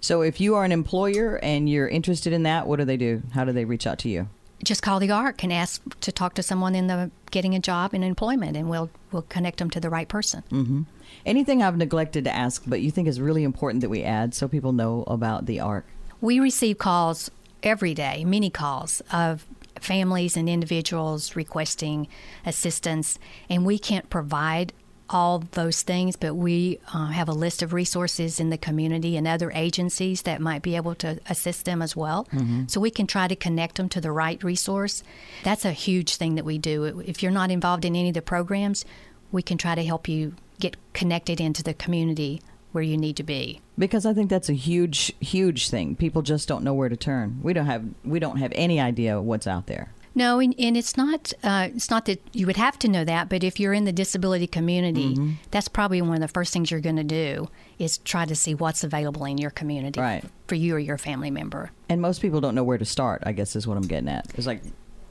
So 0.00 0.22
if 0.22 0.40
you 0.40 0.54
are 0.54 0.64
an 0.64 0.72
employer 0.72 1.40
and 1.42 1.68
you're 1.68 1.88
interested 1.88 2.32
in 2.32 2.44
that, 2.44 2.66
what 2.66 2.78
do 2.78 2.84
they 2.84 2.96
do? 2.96 3.22
How 3.32 3.44
do 3.44 3.52
they 3.52 3.64
reach 3.64 3.86
out 3.86 3.98
to 4.00 4.08
you? 4.08 4.28
Just 4.64 4.82
call 4.82 5.00
the 5.00 5.10
ARC 5.10 5.42
and 5.42 5.52
ask 5.52 5.82
to 6.00 6.12
talk 6.12 6.34
to 6.34 6.42
someone 6.42 6.74
in 6.74 6.86
the 6.86 7.10
getting 7.30 7.54
a 7.54 7.58
job 7.58 7.92
in 7.92 8.02
employment, 8.02 8.56
and 8.56 8.70
we'll 8.70 8.88
we'll 9.12 9.22
connect 9.22 9.58
them 9.58 9.68
to 9.70 9.80
the 9.80 9.90
right 9.90 10.08
person. 10.08 10.42
Mm-hmm. 10.50 10.82
Anything 11.26 11.62
I've 11.62 11.76
neglected 11.76 12.24
to 12.24 12.34
ask, 12.34 12.62
but 12.66 12.80
you 12.80 12.90
think 12.90 13.06
is 13.08 13.20
really 13.20 13.44
important 13.44 13.82
that 13.82 13.90
we 13.90 14.02
add 14.02 14.32
so 14.32 14.48
people 14.48 14.72
know 14.72 15.04
about 15.08 15.46
the 15.46 15.60
ARC? 15.60 15.86
We 16.20 16.40
receive 16.40 16.78
calls 16.78 17.30
every 17.62 17.94
day, 17.94 18.24
many 18.24 18.50
calls 18.50 19.02
of 19.12 19.46
families 19.80 20.36
and 20.36 20.48
individuals 20.48 21.36
requesting 21.36 22.08
assistance, 22.44 23.18
and 23.50 23.64
we 23.66 23.78
can't 23.78 24.08
provide 24.08 24.72
all 25.08 25.44
those 25.52 25.82
things, 25.82 26.16
but 26.16 26.34
we 26.34 26.80
uh, 26.92 27.06
have 27.06 27.28
a 27.28 27.32
list 27.32 27.62
of 27.62 27.72
resources 27.72 28.40
in 28.40 28.50
the 28.50 28.58
community 28.58 29.16
and 29.16 29.26
other 29.28 29.52
agencies 29.52 30.22
that 30.22 30.40
might 30.40 30.62
be 30.62 30.74
able 30.74 30.94
to 30.96 31.20
assist 31.28 31.64
them 31.64 31.80
as 31.80 31.94
well. 31.94 32.26
Mm-hmm. 32.32 32.64
So 32.66 32.80
we 32.80 32.90
can 32.90 33.06
try 33.06 33.28
to 33.28 33.36
connect 33.36 33.76
them 33.76 33.88
to 33.90 34.00
the 34.00 34.10
right 34.10 34.42
resource. 34.42 35.04
That's 35.44 35.64
a 35.64 35.72
huge 35.72 36.16
thing 36.16 36.34
that 36.34 36.44
we 36.44 36.58
do. 36.58 37.02
If 37.06 37.22
you're 37.22 37.32
not 37.32 37.50
involved 37.50 37.84
in 37.84 37.94
any 37.94 38.08
of 38.08 38.14
the 38.14 38.22
programs, 38.22 38.84
we 39.30 39.42
can 39.42 39.58
try 39.58 39.74
to 39.74 39.84
help 39.84 40.08
you 40.08 40.34
get 40.58 40.76
connected 40.92 41.40
into 41.40 41.62
the 41.62 41.74
community 41.74 42.40
where 42.76 42.84
you 42.84 42.98
need 42.98 43.16
to 43.16 43.22
be 43.22 43.62
because 43.78 44.04
i 44.04 44.12
think 44.12 44.28
that's 44.28 44.50
a 44.50 44.52
huge 44.52 45.10
huge 45.18 45.70
thing 45.70 45.96
people 45.96 46.20
just 46.20 46.46
don't 46.46 46.62
know 46.62 46.74
where 46.74 46.90
to 46.90 46.96
turn 46.96 47.40
we 47.42 47.54
don't 47.54 47.64
have 47.64 47.82
we 48.04 48.18
don't 48.18 48.36
have 48.36 48.52
any 48.54 48.78
idea 48.78 49.18
what's 49.18 49.46
out 49.46 49.66
there 49.66 49.94
no, 50.16 50.40
and, 50.40 50.54
and 50.58 50.78
it's 50.78 50.96
not 50.96 51.34
uh, 51.44 51.68
it's 51.74 51.90
not 51.90 52.06
that 52.06 52.22
you 52.32 52.46
would 52.46 52.56
have 52.56 52.78
to 52.78 52.88
know 52.88 53.04
that, 53.04 53.28
but 53.28 53.44
if 53.44 53.60
you're 53.60 53.74
in 53.74 53.84
the 53.84 53.92
disability 53.92 54.46
community, 54.46 55.14
mm-hmm. 55.14 55.32
that's 55.50 55.68
probably 55.68 56.00
one 56.00 56.14
of 56.14 56.20
the 56.22 56.28
first 56.28 56.54
things 56.54 56.70
you're 56.70 56.80
going 56.80 56.96
to 56.96 57.04
do 57.04 57.50
is 57.78 57.98
try 57.98 58.24
to 58.24 58.34
see 58.34 58.54
what's 58.54 58.82
available 58.82 59.26
in 59.26 59.36
your 59.36 59.50
community 59.50 60.00
right. 60.00 60.24
for 60.46 60.54
you 60.54 60.74
or 60.74 60.78
your 60.78 60.96
family 60.96 61.30
member. 61.30 61.70
And 61.90 62.00
most 62.00 62.22
people 62.22 62.40
don't 62.40 62.54
know 62.54 62.64
where 62.64 62.78
to 62.78 62.84
start. 62.86 63.24
I 63.26 63.32
guess 63.32 63.54
is 63.56 63.66
what 63.66 63.76
I'm 63.76 63.86
getting 63.86 64.08
at. 64.08 64.26
It's 64.36 64.46
like, 64.46 64.62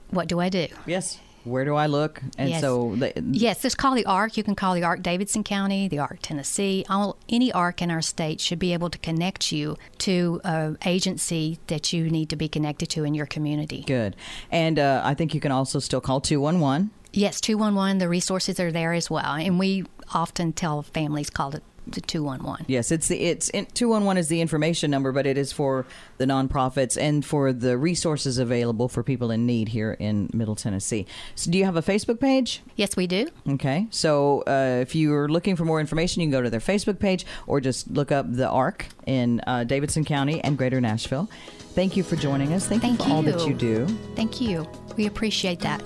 what 0.09 0.27
do 0.27 0.39
I 0.39 0.49
do? 0.49 0.65
Yes, 0.87 1.19
where 1.45 1.63
do 1.63 1.75
I 1.75 1.85
look? 1.85 2.21
And 2.37 2.49
yes. 2.49 2.61
so, 2.61 2.95
the, 2.95 3.13
yes, 3.31 3.61
just 3.61 3.77
call 3.77 3.95
the 3.95 4.05
ARC. 4.05 4.35
You 4.37 4.43
can 4.43 4.55
call 4.55 4.73
the 4.73 4.83
ARC 4.83 5.01
Davidson 5.01 5.43
County, 5.43 5.87
the 5.87 5.99
ARC 5.99 6.19
Tennessee. 6.21 6.85
All, 6.89 7.17
any 7.29 7.51
ARC 7.51 7.81
in 7.81 7.91
our 7.91 8.01
state 8.01 8.41
should 8.41 8.59
be 8.59 8.73
able 8.73 8.89
to 8.89 8.97
connect 8.97 9.51
you 9.51 9.77
to 9.99 10.41
an 10.43 10.77
agency 10.85 11.59
that 11.67 11.93
you 11.93 12.09
need 12.09 12.29
to 12.29 12.35
be 12.35 12.49
connected 12.49 12.89
to 12.89 13.03
in 13.03 13.13
your 13.13 13.25
community. 13.25 13.83
Good. 13.85 14.15
And 14.51 14.79
uh, 14.79 15.01
I 15.03 15.13
think 15.13 15.33
you 15.33 15.39
can 15.39 15.51
also 15.51 15.79
still 15.79 16.01
call 16.01 16.19
211. 16.19 16.89
Yes, 17.13 17.39
211. 17.39 17.99
The 17.99 18.09
resources 18.09 18.59
are 18.59 18.71
there 18.71 18.93
as 18.93 19.09
well. 19.09 19.33
And 19.35 19.57
we 19.57 19.85
often 20.13 20.51
tell 20.51 20.81
families 20.81 21.29
call 21.29 21.55
it 21.55 21.63
to 21.91 22.01
211. 22.01 22.65
Yes, 22.67 22.91
it's 22.91 23.07
the 23.07 23.19
it's 23.19 23.49
211 23.49 24.17
is 24.17 24.27
the 24.27 24.41
information 24.41 24.91
number, 24.91 25.11
but 25.11 25.25
it 25.25 25.37
is 25.37 25.51
for 25.51 25.85
the 26.17 26.25
nonprofits 26.25 26.97
and 26.99 27.25
for 27.25 27.53
the 27.53 27.77
resources 27.77 28.37
available 28.37 28.87
for 28.87 29.03
people 29.03 29.31
in 29.31 29.45
need 29.45 29.69
here 29.69 29.95
in 29.99 30.29
Middle 30.33 30.55
Tennessee. 30.55 31.05
So, 31.35 31.51
do 31.51 31.57
you 31.57 31.65
have 31.65 31.75
a 31.75 31.81
Facebook 31.81 32.19
page? 32.19 32.61
Yes, 32.75 32.95
we 32.95 33.07
do. 33.07 33.27
Okay, 33.47 33.87
so 33.89 34.43
uh, 34.47 34.79
if 34.81 34.95
you're 34.95 35.27
looking 35.27 35.55
for 35.55 35.65
more 35.65 35.79
information, 35.79 36.21
you 36.21 36.27
can 36.27 36.31
go 36.31 36.41
to 36.41 36.49
their 36.49 36.59
Facebook 36.59 36.99
page 36.99 37.25
or 37.47 37.61
just 37.61 37.89
look 37.89 38.11
up 38.11 38.25
the 38.31 38.49
ARC 38.49 38.87
in 39.05 39.41
uh, 39.47 39.63
Davidson 39.63 40.05
County 40.05 40.41
and 40.43 40.57
Greater 40.57 40.81
Nashville. 40.81 41.29
Thank 41.73 41.97
you 41.97 42.03
for 42.03 42.15
joining 42.15 42.53
us. 42.53 42.67
Thank, 42.67 42.81
Thank 42.81 42.99
you 42.99 43.03
for 43.03 43.09
you. 43.09 43.15
all 43.15 43.21
that 43.23 43.47
you 43.47 43.53
do. 43.53 43.85
Thank 44.15 44.39
you. 44.39 44.67
We 44.95 45.07
appreciate 45.07 45.59
that. 45.59 45.83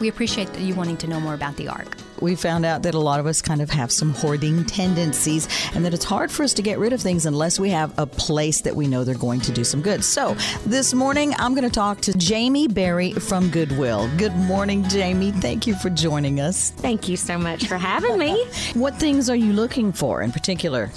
We 0.00 0.08
appreciate 0.08 0.56
you 0.58 0.74
wanting 0.74 0.96
to 0.98 1.06
know 1.06 1.20
more 1.20 1.34
about 1.34 1.56
the 1.56 1.68
ARC 1.68 1.96
we 2.20 2.34
found 2.34 2.64
out 2.64 2.82
that 2.82 2.94
a 2.94 2.98
lot 2.98 3.20
of 3.20 3.26
us 3.26 3.42
kind 3.42 3.60
of 3.60 3.70
have 3.70 3.90
some 3.90 4.12
hoarding 4.14 4.64
tendencies 4.64 5.48
and 5.74 5.84
that 5.84 5.94
it's 5.94 6.04
hard 6.04 6.30
for 6.30 6.42
us 6.42 6.54
to 6.54 6.62
get 6.62 6.78
rid 6.78 6.92
of 6.92 7.00
things 7.00 7.26
unless 7.26 7.58
we 7.58 7.70
have 7.70 7.96
a 7.98 8.06
place 8.06 8.60
that 8.62 8.74
we 8.74 8.86
know 8.86 9.04
they're 9.04 9.14
going 9.14 9.40
to 9.40 9.52
do 9.52 9.64
some 9.64 9.82
good. 9.82 10.04
So 10.04 10.34
this 10.66 10.94
morning, 10.94 11.34
I'm 11.38 11.54
going 11.54 11.68
to 11.68 11.74
talk 11.74 12.00
to 12.02 12.12
Jamie 12.16 12.68
Berry 12.68 13.12
from 13.12 13.50
Goodwill. 13.50 14.10
Good 14.16 14.34
morning, 14.36 14.88
Jamie. 14.88 15.32
Thank 15.32 15.66
you 15.66 15.74
for 15.76 15.90
joining 15.90 16.40
us. 16.40 16.70
Thank 16.70 17.08
you 17.08 17.16
so 17.16 17.38
much 17.38 17.66
for 17.66 17.76
having 17.76 18.18
me. 18.18 18.44
what 18.74 18.96
things 18.96 19.28
are 19.30 19.36
you 19.36 19.52
looking 19.52 19.92
for 19.92 20.22
in 20.22 20.32
particular? 20.32 20.90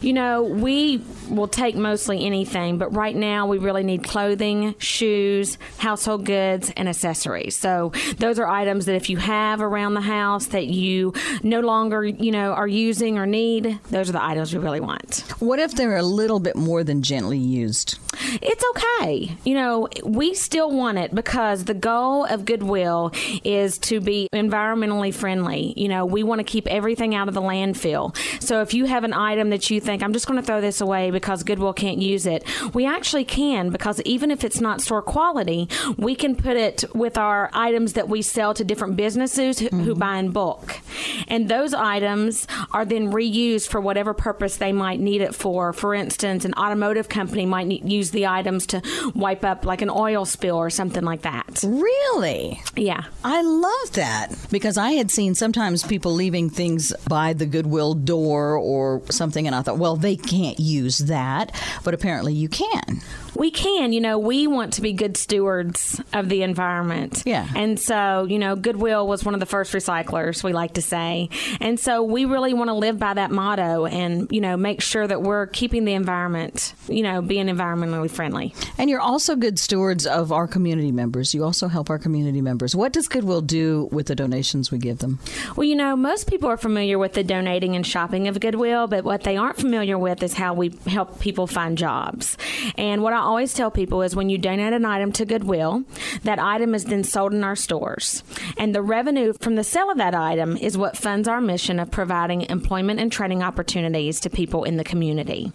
You 0.00 0.12
know, 0.12 0.42
we 0.42 0.98
will 1.28 1.48
take 1.48 1.74
mostly 1.76 2.24
anything, 2.24 2.78
but 2.78 2.94
right 2.94 3.14
now 3.14 3.46
we 3.46 3.58
really 3.58 3.82
need 3.82 4.04
clothing, 4.04 4.74
shoes, 4.78 5.58
household 5.78 6.24
goods, 6.24 6.72
and 6.76 6.88
accessories. 6.88 7.56
So 7.56 7.92
those 8.18 8.38
are 8.38 8.46
items 8.46 8.86
that 8.86 8.94
if 8.94 9.10
you 9.10 9.16
have 9.18 9.60
around 9.60 9.94
the 9.94 10.00
house 10.00 10.46
that 10.46 10.66
you 10.66 11.12
no 11.42 11.60
longer, 11.60 12.04
you 12.04 12.30
know, 12.30 12.52
are 12.52 12.68
using 12.68 13.18
or 13.18 13.26
need, 13.26 13.78
those 13.90 14.08
are 14.08 14.12
the 14.12 14.22
items 14.22 14.52
we 14.52 14.60
really 14.60 14.80
want. 14.80 15.24
What 15.38 15.58
if 15.58 15.74
they're 15.74 15.96
a 15.96 16.02
little 16.02 16.40
bit 16.40 16.56
more 16.56 16.84
than 16.84 17.02
gently 17.02 17.38
used? 17.38 17.98
It's 18.42 18.64
okay. 18.70 19.36
You 19.44 19.54
know, 19.54 19.88
we 20.04 20.34
still 20.34 20.70
want 20.70 20.98
it 20.98 21.14
because 21.14 21.64
the 21.64 21.74
goal 21.74 22.24
of 22.24 22.44
Goodwill 22.44 23.12
is 23.44 23.78
to 23.78 24.00
be 24.00 24.28
environmentally 24.32 25.14
friendly. 25.14 25.72
You 25.76 25.88
know, 25.88 26.04
we 26.04 26.22
want 26.22 26.40
to 26.40 26.44
keep 26.44 26.66
everything 26.66 27.14
out 27.14 27.28
of 27.28 27.34
the 27.34 27.40
landfill. 27.40 28.16
So 28.42 28.60
if 28.60 28.74
you 28.74 28.86
have 28.86 29.04
an 29.04 29.12
item 29.12 29.50
that 29.50 29.70
you 29.70 29.80
think, 29.80 30.02
I'm 30.02 30.12
just 30.12 30.26
going 30.26 30.40
to 30.40 30.46
throw 30.46 30.60
this 30.60 30.80
away 30.80 31.10
because 31.18 31.42
Goodwill 31.42 31.72
can't 31.72 31.98
use 31.98 32.26
it, 32.26 32.44
we 32.72 32.86
actually 32.86 33.24
can 33.24 33.70
because 33.70 34.00
even 34.02 34.30
if 34.30 34.44
it's 34.44 34.60
not 34.60 34.80
store 34.80 35.02
quality, 35.02 35.68
we 35.96 36.14
can 36.14 36.36
put 36.36 36.56
it 36.56 36.84
with 36.94 37.18
our 37.18 37.50
items 37.52 37.94
that 37.94 38.08
we 38.08 38.22
sell 38.22 38.54
to 38.54 38.62
different 38.62 38.94
businesses 38.94 39.58
who, 39.58 39.66
mm-hmm. 39.66 39.82
who 39.82 39.94
buy 39.96 40.16
in 40.18 40.30
bulk. 40.30 40.78
And 41.26 41.48
those 41.48 41.74
items 41.74 42.46
are 42.72 42.84
then 42.84 43.12
reused 43.12 43.68
for 43.68 43.80
whatever 43.80 44.14
purpose 44.14 44.56
they 44.56 44.72
might 44.72 45.00
need 45.00 45.20
it 45.20 45.34
for. 45.34 45.72
For 45.72 45.92
instance, 45.92 46.44
an 46.44 46.54
automotive 46.54 47.08
company 47.08 47.46
might 47.46 47.66
need, 47.66 47.90
use 47.90 48.12
the 48.12 48.26
items 48.28 48.66
to 48.68 48.82
wipe 49.14 49.44
up 49.44 49.64
like 49.64 49.82
an 49.82 49.90
oil 49.90 50.24
spill 50.24 50.56
or 50.56 50.70
something 50.70 51.02
like 51.02 51.22
that. 51.22 51.64
Really? 51.66 52.62
Yeah. 52.76 53.04
I 53.24 53.42
love 53.42 53.92
that 53.92 54.28
because 54.50 54.78
I 54.78 54.92
had 54.92 55.10
seen 55.10 55.34
sometimes 55.34 55.82
people 55.82 56.12
leaving 56.12 56.48
things 56.48 56.92
by 57.08 57.32
the 57.32 57.46
Goodwill 57.46 57.94
door 57.94 58.56
or 58.56 59.02
something, 59.10 59.46
and 59.46 59.56
I 59.56 59.62
thought, 59.62 59.78
well, 59.78 59.96
they 59.96 60.16
can't 60.16 60.60
use 60.60 60.98
that, 61.08 61.54
but 61.84 61.94
apparently 61.94 62.32
you 62.32 62.48
can 62.48 63.02
we 63.38 63.50
can. 63.50 63.92
You 63.92 64.00
know, 64.00 64.18
we 64.18 64.46
want 64.46 64.74
to 64.74 64.82
be 64.82 64.92
good 64.92 65.16
stewards 65.16 66.00
of 66.12 66.28
the 66.28 66.42
environment. 66.42 67.22
Yeah. 67.24 67.48
And 67.54 67.78
so, 67.78 68.26
you 68.28 68.38
know, 68.38 68.56
Goodwill 68.56 69.06
was 69.06 69.24
one 69.24 69.34
of 69.34 69.40
the 69.40 69.46
first 69.46 69.72
recyclers, 69.72 70.42
we 70.42 70.52
like 70.52 70.74
to 70.74 70.82
say. 70.82 71.30
And 71.60 71.78
so 71.78 72.02
we 72.02 72.24
really 72.24 72.54
want 72.54 72.68
to 72.68 72.74
live 72.74 72.98
by 72.98 73.14
that 73.14 73.30
motto 73.30 73.86
and, 73.86 74.30
you 74.30 74.40
know, 74.40 74.56
make 74.56 74.80
sure 74.80 75.06
that 75.06 75.22
we're 75.22 75.46
keeping 75.46 75.84
the 75.84 75.94
environment, 75.94 76.74
you 76.88 77.02
know, 77.02 77.22
being 77.22 77.46
environmentally 77.46 78.10
friendly. 78.10 78.54
And 78.76 78.90
you're 78.90 79.00
also 79.00 79.36
good 79.36 79.58
stewards 79.58 80.06
of 80.06 80.32
our 80.32 80.48
community 80.48 80.92
members. 80.92 81.32
You 81.32 81.44
also 81.44 81.68
help 81.68 81.90
our 81.90 81.98
community 81.98 82.40
members. 82.40 82.74
What 82.74 82.92
does 82.92 83.08
Goodwill 83.08 83.42
do 83.42 83.88
with 83.92 84.06
the 84.06 84.14
donations 84.14 84.70
we 84.70 84.78
give 84.78 84.98
them? 84.98 85.20
Well, 85.56 85.64
you 85.64 85.76
know, 85.76 85.94
most 85.96 86.28
people 86.28 86.48
are 86.48 86.56
familiar 86.56 86.98
with 86.98 87.12
the 87.12 87.22
donating 87.22 87.76
and 87.76 87.86
shopping 87.86 88.26
of 88.26 88.40
Goodwill, 88.40 88.88
but 88.88 89.04
what 89.04 89.22
they 89.22 89.36
aren't 89.36 89.56
familiar 89.56 89.96
with 89.96 90.22
is 90.22 90.34
how 90.34 90.54
we 90.54 90.76
help 90.86 91.20
people 91.20 91.46
find 91.46 91.78
jobs. 91.78 92.36
And 92.76 93.02
what 93.02 93.12
I 93.12 93.27
always 93.28 93.52
tell 93.52 93.70
people 93.70 94.00
is 94.00 94.16
when 94.16 94.30
you 94.30 94.38
donate 94.38 94.72
an 94.72 94.86
item 94.86 95.12
to 95.12 95.26
Goodwill, 95.26 95.84
that 96.22 96.38
item 96.38 96.74
is 96.74 96.86
then 96.86 97.04
sold 97.04 97.34
in 97.34 97.44
our 97.44 97.54
stores. 97.54 98.22
And 98.56 98.74
the 98.74 98.80
revenue 98.80 99.34
from 99.38 99.54
the 99.54 99.62
sale 99.62 99.90
of 99.90 99.98
that 99.98 100.14
item 100.14 100.56
is 100.56 100.78
what 100.78 100.96
funds 100.96 101.28
our 101.28 101.40
mission 101.40 101.78
of 101.78 101.90
providing 101.90 102.42
employment 102.42 103.00
and 103.00 103.12
training 103.12 103.42
opportunities 103.42 104.18
to 104.20 104.30
people 104.30 104.64
in 104.64 104.78
the 104.78 104.84
community. 104.84 105.52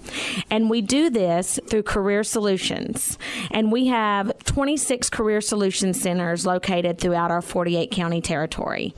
And 0.51 0.69
we 0.69 0.81
do 0.81 1.09
this 1.09 1.59
through 1.67 1.83
Career 1.83 2.23
Solutions. 2.23 3.17
And 3.49 3.71
we 3.71 3.87
have 3.87 4.31
26 4.45 5.09
Career 5.09 5.41
Solutions 5.41 5.99
centers 5.99 6.45
located 6.45 6.99
throughout 6.99 7.31
our 7.31 7.41
48 7.41 7.89
county 7.89 8.21
territory. 8.21 8.93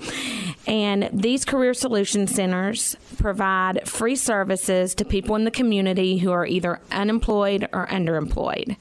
And 0.68 1.10
these 1.14 1.46
Career 1.46 1.74
Solution 1.74 2.28
Centers 2.28 2.98
provide 3.16 3.88
free 3.88 4.16
services 4.16 4.96
to 4.96 5.06
people 5.06 5.36
in 5.36 5.44
the 5.44 5.52
community 5.52 6.18
who 6.18 6.32
are 6.32 6.46
either 6.46 6.80
unemployed 6.92 7.68
or 7.74 7.88
underemployed. 7.88 8.78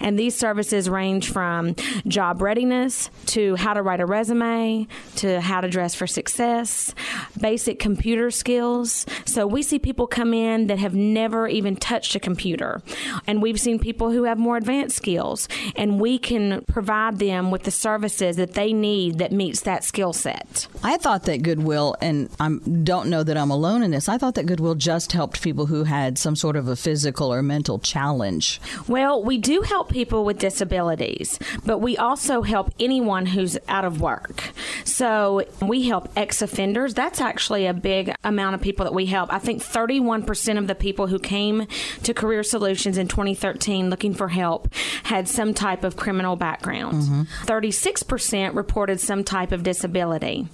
And 0.00 0.18
these 0.18 0.36
services 0.36 0.88
range 0.88 1.30
from 1.30 1.74
job 2.06 2.42
readiness 2.42 3.10
to 3.26 3.56
how 3.56 3.74
to 3.74 3.82
write 3.82 4.00
a 4.00 4.06
resume 4.06 4.86
to 5.16 5.40
how 5.40 5.60
to 5.60 5.68
dress 5.68 5.94
for 5.94 6.06
success, 6.06 6.94
basic 7.40 7.78
computer 7.78 8.30
skills. 8.30 9.06
So 9.24 9.46
we 9.46 9.62
see 9.62 9.78
people 9.78 10.06
come 10.06 10.32
in 10.34 10.68
that 10.68 10.78
have 10.78 10.94
never 10.94 11.48
even 11.48 11.76
touched 11.76 12.14
a 12.14 12.20
computer. 12.20 12.82
And 13.26 13.42
we've 13.42 13.60
seen 13.60 13.78
people 13.78 14.10
who 14.10 14.24
have 14.24 14.38
more 14.38 14.56
advanced 14.56 14.96
skills. 14.96 15.48
And 15.76 16.00
we 16.00 16.18
can 16.18 16.64
provide 16.66 17.18
them 17.18 17.50
with 17.50 17.64
the 17.64 17.70
services 17.70 18.36
that 18.36 18.54
they 18.54 18.72
need 18.72 19.18
that 19.18 19.32
meets 19.32 19.62
that 19.62 19.84
skill 19.84 20.12
set. 20.12 20.66
I 20.82 20.96
thought 20.96 21.24
that 21.24 21.42
Goodwill, 21.42 21.96
and 22.00 22.28
I 22.38 22.48
don't 22.82 23.08
know 23.08 23.22
that 23.22 23.36
I'm 23.36 23.50
alone 23.50 23.77
in 23.82 23.90
this, 23.90 24.08
I 24.08 24.18
thought 24.18 24.34
that 24.34 24.46
Goodwill 24.46 24.74
just 24.74 25.12
helped 25.12 25.42
people 25.42 25.66
who 25.66 25.84
had 25.84 26.18
some 26.18 26.36
sort 26.36 26.56
of 26.56 26.68
a 26.68 26.76
physical 26.76 27.32
or 27.32 27.42
mental 27.42 27.78
challenge. 27.78 28.60
Well, 28.86 29.22
we 29.22 29.38
do 29.38 29.62
help 29.62 29.90
people 29.90 30.24
with 30.24 30.38
disabilities, 30.38 31.38
but 31.64 31.78
we 31.78 31.96
also 31.96 32.42
help 32.42 32.72
anyone 32.80 33.26
who's 33.26 33.58
out 33.68 33.84
of 33.84 34.00
work. 34.00 34.52
So 34.84 35.44
we 35.60 35.86
help 35.88 36.08
ex 36.16 36.42
offenders. 36.42 36.94
That's 36.94 37.20
actually 37.20 37.66
a 37.66 37.74
big 37.74 38.14
amount 38.24 38.54
of 38.54 38.60
people 38.60 38.84
that 38.84 38.94
we 38.94 39.06
help. 39.06 39.32
I 39.32 39.38
think 39.38 39.62
31% 39.62 40.58
of 40.58 40.66
the 40.66 40.74
people 40.74 41.06
who 41.06 41.18
came 41.18 41.66
to 42.02 42.14
Career 42.14 42.42
Solutions 42.42 42.98
in 42.98 43.08
2013 43.08 43.90
looking 43.90 44.14
for 44.14 44.28
help 44.28 44.72
had 45.04 45.28
some 45.28 45.54
type 45.54 45.84
of 45.84 45.96
criminal 45.96 46.36
background. 46.36 47.02
Mm-hmm. 47.02 47.22
36% 47.44 48.54
reported 48.54 49.00
some 49.00 49.24
type 49.24 49.52
of 49.52 49.62
disability. 49.62 50.48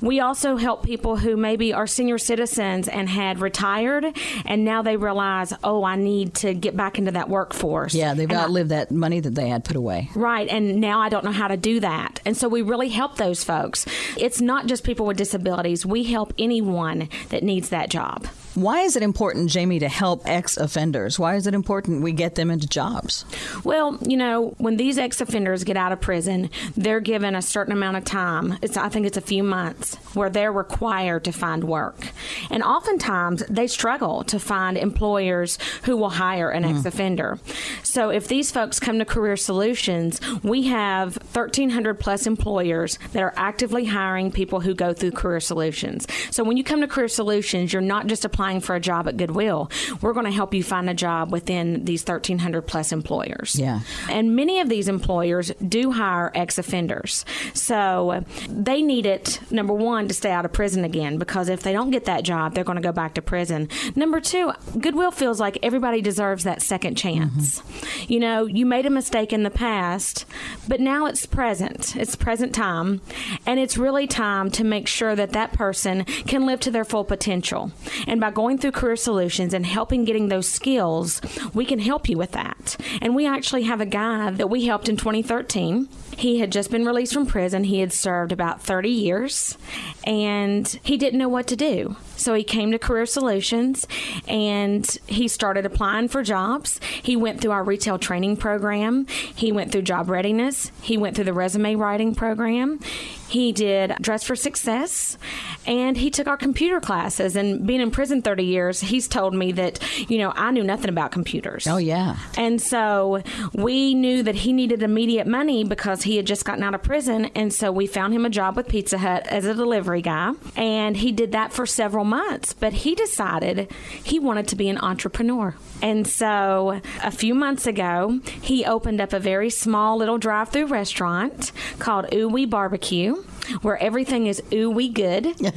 We 0.00 0.20
also 0.20 0.56
help 0.56 0.84
people 0.84 1.16
who 1.16 1.36
maybe 1.36 1.72
are 1.72 1.86
senior 1.86 2.18
citizens 2.18 2.46
and 2.88 3.08
had 3.08 3.40
retired, 3.40 4.04
and 4.44 4.64
now 4.64 4.82
they 4.82 4.96
realize, 4.96 5.52
oh, 5.64 5.84
I 5.84 5.96
need 5.96 6.34
to 6.36 6.54
get 6.54 6.76
back 6.76 6.98
into 6.98 7.12
that 7.12 7.28
workforce. 7.28 7.94
Yeah, 7.94 8.14
they've 8.14 8.28
And 8.30 8.38
I- 8.38 8.44
outlived 8.44 8.70
that 8.70 8.90
money 8.90 9.20
that 9.20 9.34
they 9.34 9.48
had 9.48 9.64
put 9.64 9.76
away. 9.76 10.10
Right, 10.14 10.48
and 10.48 10.80
now 10.80 11.00
I 11.00 11.08
don't 11.08 11.24
know 11.24 11.32
how 11.32 11.48
to 11.48 11.56
do 11.56 11.80
that. 11.80 12.20
And 12.24 12.36
so 12.36 12.48
we 12.48 12.62
really 12.62 12.88
help 12.88 13.16
those 13.16 13.44
folks. 13.44 13.86
It's 14.16 14.40
not 14.40 14.66
just 14.66 14.84
people 14.84 15.06
with 15.06 15.16
disabilities, 15.16 15.86
we 15.86 16.04
help 16.04 16.32
anyone 16.38 17.08
that 17.30 17.42
needs 17.42 17.68
that 17.70 17.88
job. 17.90 18.26
Why 18.56 18.80
is 18.80 18.96
it 18.96 19.02
important, 19.02 19.50
Jamie, 19.50 19.78
to 19.80 19.88
help 19.88 20.22
ex 20.24 20.56
offenders? 20.56 21.18
Why 21.18 21.34
is 21.34 21.46
it 21.46 21.52
important 21.52 22.00
we 22.00 22.12
get 22.12 22.36
them 22.36 22.50
into 22.50 22.66
jobs? 22.66 23.26
Well, 23.64 23.98
you 24.00 24.16
know, 24.16 24.54
when 24.56 24.78
these 24.78 24.96
ex 24.96 25.20
offenders 25.20 25.62
get 25.62 25.76
out 25.76 25.92
of 25.92 26.00
prison, 26.00 26.48
they're 26.74 27.00
given 27.00 27.34
a 27.34 27.42
certain 27.42 27.74
amount 27.74 27.98
of 27.98 28.06
time. 28.06 28.58
It's 28.62 28.78
I 28.78 28.88
think 28.88 29.04
it's 29.04 29.18
a 29.18 29.20
few 29.20 29.42
months 29.42 29.96
where 30.14 30.30
they're 30.30 30.52
required 30.52 31.24
to 31.24 31.32
find 31.32 31.64
work. 31.64 32.12
And 32.50 32.62
oftentimes 32.62 33.44
they 33.50 33.66
struggle 33.66 34.24
to 34.24 34.40
find 34.40 34.78
employers 34.78 35.58
who 35.82 35.98
will 35.98 36.08
hire 36.08 36.48
an 36.48 36.64
mm. 36.64 36.74
ex 36.74 36.86
offender. 36.86 37.38
So 37.82 38.08
if 38.08 38.26
these 38.26 38.50
folks 38.50 38.80
come 38.80 38.98
to 39.00 39.04
Career 39.04 39.36
Solutions, 39.36 40.18
we 40.42 40.62
have 40.68 41.16
1300 41.34 42.00
plus 42.00 42.26
employers 42.26 42.98
that 43.12 43.22
are 43.22 43.34
actively 43.36 43.84
hiring 43.84 44.32
people 44.32 44.60
who 44.60 44.74
go 44.74 44.94
through 44.94 45.10
Career 45.10 45.40
Solutions. 45.40 46.06
So 46.30 46.42
when 46.42 46.56
you 46.56 46.64
come 46.64 46.80
to 46.80 46.88
Career 46.88 47.08
Solutions, 47.08 47.74
you're 47.74 47.82
not 47.82 48.06
just 48.06 48.24
applying 48.24 48.45
for 48.60 48.74
a 48.74 48.80
job 48.80 49.08
at 49.08 49.16
Goodwill. 49.16 49.70
We're 50.00 50.12
going 50.12 50.26
to 50.26 50.32
help 50.32 50.54
you 50.54 50.62
find 50.62 50.88
a 50.88 50.94
job 50.94 51.32
within 51.32 51.84
these 51.84 52.02
1300 52.02 52.62
plus 52.62 52.92
employers. 52.92 53.56
Yeah. 53.58 53.80
And 54.10 54.34
many 54.34 54.60
of 54.60 54.68
these 54.68 54.88
employers 54.88 55.52
do 55.66 55.92
hire 55.92 56.30
ex 56.34 56.58
offenders. 56.58 57.24
So 57.54 58.24
they 58.48 58.82
need 58.82 59.06
it, 59.06 59.40
number 59.50 59.72
one, 59.72 60.08
to 60.08 60.14
stay 60.14 60.30
out 60.30 60.44
of 60.44 60.52
prison 60.52 60.84
again, 60.84 61.18
because 61.18 61.48
if 61.48 61.62
they 61.62 61.72
don't 61.72 61.90
get 61.90 62.04
that 62.06 62.22
job, 62.22 62.54
they're 62.54 62.64
going 62.64 62.76
to 62.76 62.82
go 62.82 62.92
back 62.92 63.14
to 63.14 63.22
prison. 63.22 63.68
Number 63.94 64.20
two, 64.20 64.52
Goodwill 64.78 65.10
feels 65.10 65.40
like 65.40 65.58
everybody 65.62 66.00
deserves 66.00 66.44
that 66.44 66.62
second 66.62 66.96
chance. 66.96 67.60
Mm-hmm. 67.60 68.12
You 68.12 68.20
know, 68.20 68.46
you 68.46 68.66
made 68.66 68.86
a 68.86 68.90
mistake 68.90 69.32
in 69.32 69.42
the 69.42 69.50
past, 69.50 70.24
but 70.68 70.80
now 70.80 71.06
it's 71.06 71.26
present. 71.26 71.96
It's 71.96 72.16
present 72.16 72.54
time. 72.54 73.00
And 73.46 73.58
it's 73.60 73.76
really 73.76 74.06
time 74.06 74.50
to 74.52 74.64
make 74.64 74.86
sure 74.86 75.14
that 75.16 75.32
that 75.32 75.52
person 75.52 76.04
can 76.04 76.46
live 76.46 76.60
to 76.60 76.70
their 76.70 76.84
full 76.84 77.04
potential. 77.04 77.72
And 78.06 78.20
by 78.20 78.30
going 78.36 78.58
through 78.58 78.70
Career 78.70 78.96
Solutions 78.96 79.54
and 79.54 79.64
helping 79.64 80.04
getting 80.04 80.28
those 80.28 80.46
skills, 80.46 81.22
we 81.54 81.64
can 81.64 81.78
help 81.78 82.06
you 82.06 82.18
with 82.18 82.32
that. 82.32 82.76
And 83.00 83.14
we 83.14 83.26
actually 83.26 83.62
have 83.62 83.80
a 83.80 83.86
guy 83.86 84.30
that 84.30 84.50
we 84.50 84.66
helped 84.66 84.90
in 84.90 84.98
2013. 84.98 85.88
He 86.16 86.38
had 86.38 86.50
just 86.50 86.70
been 86.70 86.84
released 86.84 87.12
from 87.12 87.26
prison. 87.26 87.64
He 87.64 87.80
had 87.80 87.92
served 87.92 88.32
about 88.32 88.62
30 88.62 88.88
years 88.88 89.58
and 90.04 90.66
he 90.82 90.96
didn't 90.96 91.18
know 91.18 91.28
what 91.28 91.46
to 91.48 91.56
do. 91.56 91.96
So 92.16 92.32
he 92.34 92.44
came 92.44 92.72
to 92.72 92.78
Career 92.78 93.06
Solutions 93.06 93.86
and 94.26 94.86
he 95.06 95.28
started 95.28 95.66
applying 95.66 96.08
for 96.08 96.22
jobs. 96.22 96.80
He 97.02 97.16
went 97.16 97.40
through 97.40 97.50
our 97.50 97.62
retail 97.62 97.98
training 97.98 98.38
program. 98.38 99.06
He 99.06 99.52
went 99.52 99.72
through 99.72 99.82
job 99.82 100.08
readiness. 100.08 100.72
He 100.80 100.96
went 100.96 101.14
through 101.14 101.26
the 101.26 101.34
resume 101.34 101.74
writing 101.74 102.14
program. 102.14 102.80
He 103.28 103.52
did 103.52 103.94
Dress 104.00 104.22
for 104.22 104.36
Success 104.36 105.18
and 105.66 105.96
he 105.96 106.10
took 106.10 106.26
our 106.26 106.36
computer 106.36 106.80
classes. 106.80 107.36
And 107.36 107.66
being 107.66 107.80
in 107.80 107.90
prison 107.90 108.22
30 108.22 108.44
years, 108.44 108.80
he's 108.80 109.08
told 109.08 109.34
me 109.34 109.52
that, 109.52 109.80
you 110.08 110.18
know, 110.18 110.32
I 110.34 110.50
knew 110.52 110.64
nothing 110.64 110.88
about 110.88 111.10
computers. 111.10 111.66
Oh, 111.66 111.76
yeah. 111.76 112.16
And 112.38 112.62
so 112.62 113.22
we 113.52 113.94
knew 113.94 114.22
that 114.22 114.36
he 114.36 114.52
needed 114.52 114.82
immediate 114.82 115.26
money 115.26 115.64
because 115.64 116.02
he 116.06 116.16
had 116.16 116.26
just 116.26 116.44
gotten 116.44 116.62
out 116.62 116.74
of 116.74 116.82
prison. 116.82 117.26
And 117.34 117.52
so 117.52 117.70
we 117.70 117.86
found 117.86 118.14
him 118.14 118.24
a 118.24 118.30
job 118.30 118.56
with 118.56 118.68
Pizza 118.68 118.98
Hut 118.98 119.26
as 119.26 119.44
a 119.44 119.54
delivery 119.54 120.02
guy. 120.02 120.32
And 120.56 120.96
he 120.96 121.12
did 121.12 121.32
that 121.32 121.52
for 121.52 121.66
several 121.66 122.04
months. 122.04 122.52
But 122.52 122.72
he 122.72 122.94
decided 122.94 123.70
he 124.02 124.18
wanted 124.18 124.48
to 124.48 124.56
be 124.56 124.68
an 124.68 124.78
entrepreneur. 124.78 125.54
And 125.82 126.06
so 126.06 126.80
a 127.02 127.10
few 127.10 127.34
months 127.34 127.66
ago, 127.66 128.20
he 128.40 128.64
opened 128.64 129.00
up 129.00 129.12
a 129.12 129.18
very 129.20 129.50
small 129.50 129.96
little 129.98 130.18
drive 130.18 130.48
through 130.48 130.66
restaurant 130.66 131.52
called 131.78 132.12
Ooh 132.14 132.28
Wee 132.28 132.46
Barbecue. 132.46 133.22
Where 133.62 133.78
everything 133.80 134.26
is 134.26 134.42
ooh 134.52 134.70
wee 134.70 134.88
good, 134.88 135.24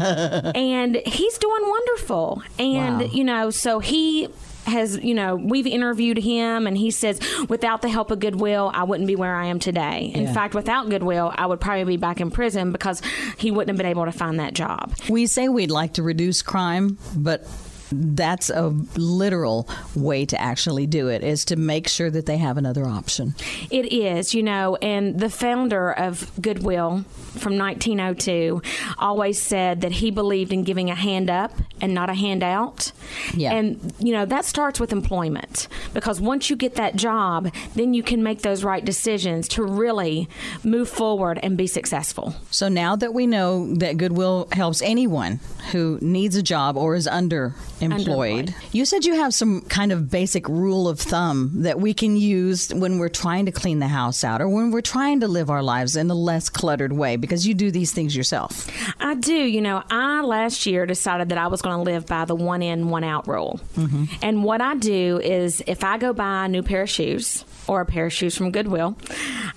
and 0.56 0.96
he's 1.08 1.38
doing 1.40 1.62
wonderful. 1.68 2.44
And 2.60 3.00
Wow. 3.00 3.08
you 3.12 3.24
know, 3.24 3.50
so 3.50 3.80
he 3.80 4.28
has, 4.70 4.98
you 5.04 5.14
know, 5.14 5.36
we've 5.36 5.68
interviewed 5.68 6.18
him 6.18 6.66
and 6.68 6.78
he 6.78 6.92
says, 6.92 7.20
without 7.50 7.82
the 7.82 7.90
help 7.90 8.12
of 8.12 8.20
Goodwill, 8.20 8.72
I 8.74 8.84
wouldn't 8.84 9.08
be 9.08 9.16
where 9.16 9.36
I 9.36 9.46
am 9.48 9.60
today. 9.60 10.12
In 10.14 10.24
Yeah. 10.24 10.34
fact, 10.34 10.54
without 10.56 10.90
Goodwill, 10.90 11.32
I 11.36 11.46
would 11.46 11.60
probably 11.60 11.84
be 11.84 11.98
back 11.98 12.22
in 12.22 12.32
prison 12.32 12.72
because 12.72 13.02
he 13.38 13.52
wouldn't 13.52 13.70
have 13.70 13.78
been 13.78 13.86
able 13.86 14.06
to 14.06 14.12
find 14.12 14.40
that 14.40 14.54
job. 14.54 14.94
We 15.10 15.26
say 15.28 15.50
we'd 15.50 15.72
like 15.72 15.94
to 15.94 16.04
reduce 16.04 16.42
crime, 16.42 16.98
but 17.16 17.46
that's 17.92 18.50
a 18.50 18.70
literal 18.96 19.68
way 19.96 20.26
to 20.26 20.40
actually 20.40 20.88
do 20.88 21.08
it 21.08 21.24
is 21.24 21.46
to 21.46 21.56
make 21.56 21.88
sure 21.88 22.10
that 22.10 22.26
they 22.26 22.38
have 22.38 22.58
another 22.58 22.86
option. 22.86 23.36
It 23.70 23.92
is, 23.92 24.34
you 24.34 24.44
know, 24.44 24.76
and 24.78 25.20
the 25.20 25.30
founder 25.30 25.92
of 25.92 26.32
Goodwill 26.42 27.06
from 27.38 27.58
1902 27.58 28.62
always 28.98 29.42
said 29.42 29.82
that 29.82 29.94
he 29.94 30.12
believed 30.12 30.52
in 30.52 30.64
giving 30.64 30.90
a 30.90 30.96
hand 30.96 31.30
up 31.30 31.54
and 31.82 31.94
not 31.94 32.10
a 32.10 32.14
handout. 32.14 32.92
Yeah. 33.34 33.54
And, 33.54 33.94
you 34.00 34.12
know, 34.14 34.26
that 34.26 34.46
starts 34.46 34.80
with 34.80 34.92
employment 34.92 35.68
because 35.94 36.20
once 36.20 36.50
you 36.50 36.56
get 36.56 36.76
that 36.76 36.96
job, 36.96 37.52
then 37.76 37.94
you 37.94 38.04
can 38.04 38.24
make 38.24 38.42
those 38.42 38.64
right 38.64 38.84
decisions 38.84 39.48
to 39.50 39.64
really 39.64 40.28
move 40.64 40.90
forward 40.90 41.40
and 41.42 41.58
be 41.58 41.68
successful. 41.68 42.36
So 42.52 42.68
now 42.70 42.96
that 42.96 43.14
we 43.14 43.28
know 43.28 43.74
that 43.76 43.98
Goodwill 43.98 44.48
helps 44.52 44.82
anyone 44.82 45.40
who 45.72 45.98
needs 46.02 46.36
a 46.36 46.44
job 46.44 46.78
or 46.78 46.96
is 46.96 47.08
underemployed, 47.08 47.54
Underemployed. 47.80 48.54
you 48.72 48.86
said 48.86 49.06
you 49.06 49.16
have 49.16 49.34
some 49.34 49.62
kind 49.62 49.92
of 49.92 50.10
basic 50.10 50.48
rule 50.48 50.88
of 50.88 51.00
thumb 51.00 51.52
that 51.64 51.80
we 51.80 51.94
can 51.94 52.16
use 52.16 52.74
when 52.74 53.00
we're 53.00 53.10
trying 53.10 53.46
to 53.46 53.52
clean 53.52 53.80
the 53.80 53.88
house 53.88 54.24
out 54.24 54.42
or 54.42 54.50
when 54.50 54.72
we're 54.72 54.82
trying 54.82 55.20
to 55.22 55.28
live 55.28 55.50
our 55.50 55.64
lives 55.64 55.96
in 55.96 56.10
a 56.10 56.14
less 56.14 56.50
cluttered 56.50 56.94
way 56.94 57.16
because 57.16 57.48
you 57.48 57.54
do 57.54 57.72
these 57.72 57.92
things 57.92 58.16
yourself. 58.16 58.70
I 59.00 59.16
do. 59.16 59.34
You 59.34 59.62
know, 59.62 59.84
I 59.90 60.22
last 60.22 60.66
year 60.66 60.86
decided 60.86 61.30
that 61.30 61.38
I 61.38 61.48
was 61.48 61.62
going 61.62 61.78
to 61.78 61.84
live 61.84 62.06
by 62.06 62.26
the 62.26 62.36
one 62.36 62.62
in, 62.62 62.90
one 62.90 63.04
out 63.04 63.28
rule. 63.28 63.60
Mm-hmm. 63.76 64.06
And 64.22 64.44
what 64.44 64.62
I 64.62 64.76
do 64.76 65.20
is 65.20 65.62
if 65.68 65.84
I 65.84 65.98
go 65.98 66.14
buy 66.14 66.46
a 66.46 66.48
new 66.48 66.64
pair 66.64 66.84
of 66.84 66.90
shoes 66.90 67.46
or 67.68 67.82
a 67.82 67.86
pair 67.86 68.08
of 68.08 68.14
shoes 68.14 68.36
from 68.36 68.52
Goodwill, 68.52 68.98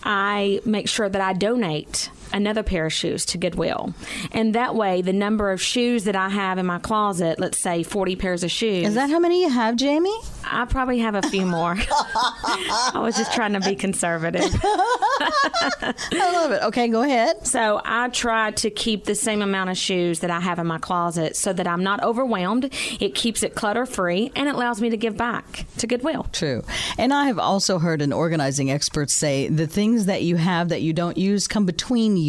I 0.04 0.60
make 0.64 0.88
sure 0.88 1.08
that 1.08 1.20
I 1.20 1.32
donate 1.32 2.10
another 2.32 2.62
pair 2.62 2.86
of 2.86 2.92
shoes 2.92 3.24
to 3.26 3.38
Goodwill. 3.38 3.94
And 4.32 4.54
that 4.54 4.74
way, 4.74 5.02
the 5.02 5.12
number 5.12 5.50
of 5.50 5.60
shoes 5.60 6.04
that 6.04 6.16
I 6.16 6.28
have 6.28 6.58
in 6.58 6.66
my 6.66 6.78
closet, 6.78 7.38
let's 7.38 7.58
say 7.58 7.82
40 7.82 8.16
pairs 8.16 8.44
of 8.44 8.50
shoes, 8.50 8.88
Is 8.88 8.94
that 8.94 9.10
how 9.10 9.18
many 9.18 9.42
you 9.42 9.50
have, 9.50 9.76
Jamie? 9.76 10.16
I 10.44 10.64
probably 10.64 10.98
have 10.98 11.14
a 11.14 11.22
few 11.22 11.46
more. 11.46 11.76
I 12.44 13.00
was 13.02 13.16
just 13.16 13.32
trying 13.32 13.52
to 13.54 13.60
be 13.60 13.76
conservative. 13.76 14.42
I 14.64 15.94
love 16.32 16.52
it. 16.52 16.62
Okay, 16.64 16.88
go 16.88 17.02
ahead. 17.02 17.46
So 17.46 17.80
I 17.84 18.08
try 18.08 18.50
to 18.52 18.70
keep 18.70 19.04
the 19.04 19.14
same 19.14 19.42
amount 19.42 19.70
of 19.70 19.76
shoes 19.76 20.20
that 20.20 20.30
I 20.30 20.40
have 20.40 20.58
in 20.58 20.66
my 20.66 20.78
closet 20.78 21.36
so 21.36 21.52
that 21.52 21.66
I'm 21.66 21.82
not 21.82 22.02
overwhelmed. 22.02 22.72
It 23.00 23.14
keeps 23.14 23.42
it 23.42 23.54
clutter 23.54 23.86
free 23.86 24.32
and 24.34 24.48
it 24.48 24.54
allows 24.54 24.80
me 24.80 24.90
to 24.90 24.96
give 24.96 25.16
back 25.16 25.66
to 25.78 25.86
Goodwill. 25.86 26.26
True. 26.32 26.64
And 26.98 27.12
I 27.12 27.26
have 27.26 27.38
also 27.38 27.78
heard 27.78 28.02
an 28.02 28.12
organizing 28.12 28.70
expert 28.70 29.10
say 29.10 29.48
the 29.48 29.66
things 29.66 30.06
that 30.06 30.22
you 30.22 30.36
have 30.36 30.68
that 30.70 30.82
you 30.82 30.92
don't 30.92 31.16
use 31.16 31.46
come 31.46 31.66
between 31.66 32.16
you 32.16 32.21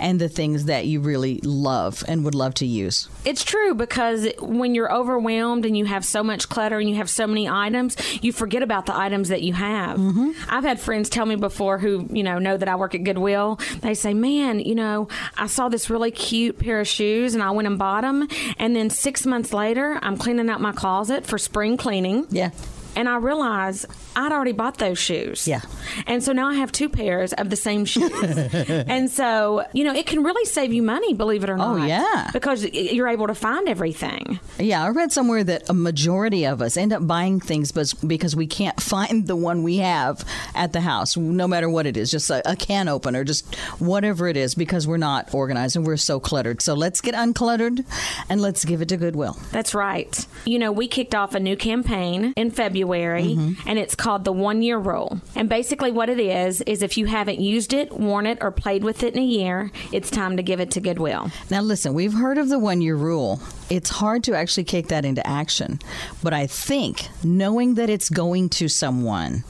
and 0.00 0.20
the 0.20 0.28
things 0.28 0.64
that 0.64 0.86
you 0.86 1.00
really 1.00 1.40
love 1.42 2.02
and 2.08 2.24
would 2.24 2.34
love 2.34 2.54
to 2.54 2.66
use. 2.66 3.08
It's 3.24 3.44
true 3.44 3.74
because 3.74 4.28
when 4.40 4.74
you're 4.74 4.92
overwhelmed 4.92 5.64
and 5.64 5.76
you 5.76 5.84
have 5.84 6.04
so 6.04 6.22
much 6.22 6.48
clutter 6.48 6.78
and 6.78 6.88
you 6.88 6.96
have 6.96 7.10
so 7.10 7.26
many 7.26 7.48
items, 7.48 7.96
you 8.22 8.32
forget 8.32 8.62
about 8.62 8.86
the 8.86 8.96
items 8.96 9.28
that 9.28 9.42
you 9.42 9.52
have. 9.52 9.98
Mm-hmm. 9.98 10.30
I've 10.48 10.64
had 10.64 10.80
friends 10.80 11.08
tell 11.08 11.26
me 11.26 11.36
before 11.36 11.78
who, 11.78 12.06
you 12.10 12.22
know, 12.22 12.38
know 12.38 12.56
that 12.56 12.68
I 12.68 12.76
work 12.76 12.94
at 12.94 13.04
Goodwill. 13.04 13.60
They 13.80 13.94
say, 13.94 14.14
"Man, 14.14 14.60
you 14.60 14.74
know, 14.74 15.08
I 15.36 15.46
saw 15.46 15.68
this 15.68 15.90
really 15.90 16.10
cute 16.10 16.58
pair 16.58 16.80
of 16.80 16.88
shoes 16.88 17.34
and 17.34 17.42
I 17.42 17.50
went 17.50 17.68
and 17.68 17.78
bought 17.78 18.02
them, 18.02 18.28
and 18.58 18.74
then 18.74 18.90
6 18.90 19.26
months 19.26 19.52
later, 19.52 19.98
I'm 20.02 20.16
cleaning 20.16 20.48
out 20.48 20.60
my 20.60 20.72
closet 20.72 21.26
for 21.26 21.38
spring 21.38 21.76
cleaning." 21.76 22.26
Yeah. 22.30 22.50
And 22.98 23.08
I 23.08 23.16
realized 23.16 23.86
I'd 24.16 24.32
already 24.32 24.50
bought 24.50 24.78
those 24.78 24.98
shoes. 24.98 25.46
Yeah. 25.46 25.60
And 26.08 26.22
so 26.22 26.32
now 26.32 26.48
I 26.48 26.54
have 26.54 26.72
two 26.72 26.88
pairs 26.88 27.32
of 27.32 27.48
the 27.48 27.54
same 27.54 27.84
shoes. 27.84 28.10
and 28.24 29.08
so, 29.08 29.64
you 29.72 29.84
know, 29.84 29.94
it 29.94 30.04
can 30.04 30.24
really 30.24 30.44
save 30.46 30.72
you 30.72 30.82
money, 30.82 31.14
believe 31.14 31.44
it 31.44 31.48
or 31.48 31.56
not. 31.56 31.68
Oh, 31.68 31.76
not. 31.76 31.88
yeah. 31.88 32.30
Because 32.32 32.64
you're 32.64 33.06
able 33.06 33.28
to 33.28 33.36
find 33.36 33.68
everything. 33.68 34.40
Yeah, 34.58 34.82
I 34.82 34.88
read 34.88 35.12
somewhere 35.12 35.44
that 35.44 35.70
a 35.70 35.74
majority 35.74 36.44
of 36.44 36.60
us 36.60 36.76
end 36.76 36.92
up 36.92 37.06
buying 37.06 37.38
things 37.38 37.70
but 37.70 37.94
because 38.04 38.34
we 38.34 38.48
can't 38.48 38.80
find 38.88 39.28
the 39.28 39.36
one 39.36 39.62
we 39.62 39.76
have 39.76 40.24
at 40.56 40.72
the 40.72 40.80
house, 40.80 41.16
no 41.16 41.46
matter 41.46 41.70
what 41.70 41.86
it 41.86 41.96
is, 41.96 42.10
just 42.10 42.30
a, 42.30 42.50
a 42.50 42.56
can 42.56 42.88
opener, 42.88 43.22
just 43.22 43.54
whatever 43.78 44.26
it 44.26 44.36
is, 44.36 44.56
because 44.56 44.88
we're 44.88 44.96
not 44.96 45.32
organized 45.32 45.76
and 45.76 45.86
we're 45.86 45.96
so 45.96 46.18
cluttered. 46.18 46.60
So 46.62 46.74
let's 46.74 47.00
get 47.00 47.14
uncluttered 47.14 47.84
and 48.28 48.40
let's 48.40 48.64
give 48.64 48.82
it 48.82 48.88
to 48.88 48.96
Goodwill. 48.96 49.38
That's 49.52 49.72
right. 49.72 50.26
You 50.44 50.58
know, 50.58 50.72
we 50.72 50.88
kicked 50.88 51.14
off 51.14 51.36
a 51.36 51.40
new 51.40 51.56
campaign 51.56 52.32
in 52.34 52.50
February 52.50 52.87
February, 52.88 53.18
Mm-hmm. 53.36 53.68
and 53.68 53.78
it's 53.78 53.94
called 53.94 54.24
the 54.24 54.32
one 54.32 54.62
year 54.62 54.78
rule. 54.78 55.20
And 55.34 55.48
basically, 55.48 55.92
what 55.92 56.08
it 56.08 56.18
is 56.18 56.62
is 56.62 56.82
if 56.82 56.96
you 56.96 57.04
haven't 57.06 57.38
used 57.40 57.72
it, 57.74 57.92
worn 57.92 58.26
it, 58.26 58.38
or 58.40 58.50
played 58.50 58.82
with 58.82 59.02
it 59.02 59.14
in 59.14 59.20
a 59.22 59.26
year, 59.26 59.70
it's 59.92 60.10
time 60.10 60.36
to 60.38 60.42
give 60.42 60.58
it 60.60 60.70
to 60.72 60.80
Goodwill. 60.80 61.30
Now, 61.50 61.60
listen, 61.60 61.92
we've 61.92 62.14
heard 62.14 62.38
of 62.38 62.48
the 62.48 62.58
one 62.58 62.80
year 62.80 62.96
rule. 62.96 63.40
It's 63.68 63.90
hard 63.90 64.24
to 64.24 64.34
actually 64.34 64.64
kick 64.64 64.88
that 64.88 65.04
into 65.04 65.24
action. 65.26 65.78
But 66.22 66.32
I 66.32 66.46
think 66.46 67.06
knowing 67.22 67.74
that 67.74 67.90
it's 67.90 68.08
going 68.08 68.48
to 68.50 68.68
someone 68.68 69.44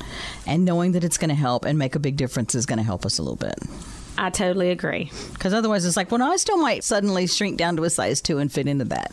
and 0.47 0.65
knowing 0.65 0.93
that 0.93 1.05
it's 1.05 1.19
going 1.19 1.31
to 1.31 1.37
help 1.37 1.65
and 1.65 1.79
make 1.79 1.95
a 1.95 2.01
big 2.01 2.17
difference 2.17 2.55
is 2.57 2.67
going 2.67 2.79
to 2.79 2.85
help 2.85 3.07
us 3.07 3.19
a 3.19 3.23
little 3.23 3.37
bit. 3.37 3.55
I 4.21 4.31
totally 4.31 4.71
agree. 4.71 5.13
Because 5.35 5.55
otherwise, 5.55 5.85
it's 5.85 5.97
like, 5.97 6.11
well, 6.11 6.19
no, 6.19 6.33
I 6.33 6.37
still 6.39 6.57
might 6.59 6.83
suddenly 6.83 7.29
shrink 7.29 7.57
down 7.57 7.77
to 7.77 7.85
a 7.85 7.91
size 7.91 8.21
two 8.21 8.39
and 8.39 8.51
fit 8.53 8.67
into 8.67 8.85
that. 8.87 9.13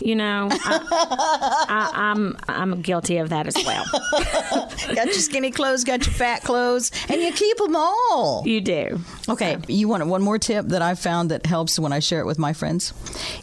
You 0.00 0.16
know, 0.16 0.48
I, 0.50 1.66
I, 1.68 2.10
I'm 2.10 2.36
I'm 2.46 2.82
guilty 2.82 3.18
of 3.18 3.30
that 3.30 3.46
as 3.46 3.56
well. 3.56 3.84
got 4.94 5.06
your 5.06 5.14
skinny 5.14 5.50
clothes, 5.50 5.84
got 5.84 6.06
your 6.06 6.14
fat 6.14 6.42
clothes, 6.42 6.90
and 7.08 7.20
you 7.20 7.32
keep 7.32 7.56
them 7.58 7.74
all. 7.76 8.42
You 8.46 8.60
do. 8.60 9.00
Okay, 9.28 9.58
you 9.68 9.88
want 9.88 10.06
one 10.06 10.22
more 10.22 10.38
tip 10.38 10.66
that 10.66 10.82
I 10.82 10.94
found 10.94 11.30
that 11.30 11.46
helps 11.46 11.78
when 11.78 11.92
I 11.92 11.98
share 11.98 12.20
it 12.20 12.26
with 12.26 12.38
my 12.38 12.52
friends? 12.52 12.92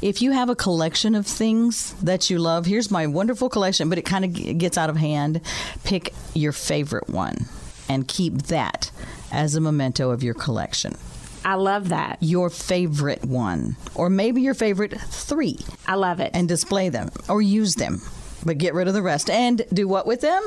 If 0.02 0.22
you 0.22 0.32
have 0.32 0.50
a 0.50 0.56
collection 0.56 1.16
of 1.16 1.28
things 1.28 1.94
that 2.04 2.30
you 2.30 2.40
love, 2.40 2.66
here's 2.66 2.90
my 2.90 3.08
wonderful 3.08 3.50
collection, 3.50 3.90
but 3.90 3.98
it 3.98 4.04
kind 4.06 4.26
of 4.26 4.58
gets 4.58 4.78
out 4.78 4.90
of 4.90 4.98
hand. 4.98 5.42
Pick 5.84 6.14
your 6.34 6.52
favorite 6.52 7.10
one 7.10 7.46
and 7.90 8.08
keep 8.08 8.34
that 8.44 8.92
as 9.32 9.56
a 9.56 9.62
memento 9.62 10.12
of 10.12 10.24
your 10.24 10.34
collection. 10.34 10.96
I 11.46 11.54
love 11.56 11.90
that. 11.90 12.18
Your 12.22 12.50
favorite 12.50 13.24
one, 13.24 13.78
or 13.94 14.10
maybe 14.10 14.42
your 14.42 14.54
favorite 14.56 15.00
three, 15.00 15.60
I 15.88 15.96
love 15.96 16.20
it. 16.20 16.32
and 16.34 16.48
display 16.48 16.90
them 16.90 17.10
or 17.30 17.42
use 17.42 17.76
them. 17.76 18.02
But 18.46 18.58
get 18.60 18.74
rid 18.74 18.88
of 18.88 18.94
the 18.94 19.02
rest 19.02 19.30
and 19.30 19.64
do 19.74 19.88
what 19.88 20.06
with 20.06 20.22
them? 20.22 20.44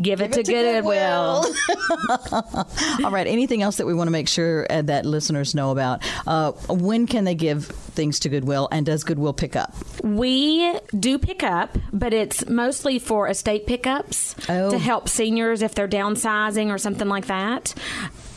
give 0.00 0.20
it 0.20 0.32
Give 0.32 0.44
to 0.44 0.52
it 0.52 0.82
Goodwill. 0.82 1.46
All 3.04 3.10
right. 3.10 3.26
Anything 3.26 3.62
else 3.62 3.76
that 3.76 3.86
we 3.86 3.94
want 3.94 4.08
to 4.08 4.12
make 4.12 4.28
sure 4.28 4.66
uh, 4.70 4.82
that 4.82 5.04
listeners 5.06 5.54
know 5.54 5.70
about? 5.70 6.02
Uh, 6.26 6.52
when 6.68 7.06
can 7.06 7.24
they 7.24 7.34
give 7.34 7.66
things 7.66 8.20
to 8.20 8.28
Goodwill, 8.28 8.68
and 8.72 8.84
does 8.86 9.04
Goodwill 9.04 9.32
pick 9.32 9.56
up? 9.56 9.74
We 10.02 10.78
do 10.98 11.18
pick 11.18 11.42
up, 11.42 11.76
but 11.92 12.12
it's 12.12 12.46
mostly 12.48 12.98
for 12.98 13.28
estate 13.28 13.66
pickups 13.66 14.34
Oh. 14.48 14.70
to 14.70 14.78
help 14.78 15.08
seniors 15.08 15.62
if 15.62 15.74
they're 15.74 15.88
downsizing 15.88 16.70
or 16.70 16.78
something 16.78 17.08
like 17.08 17.26
that. 17.26 17.74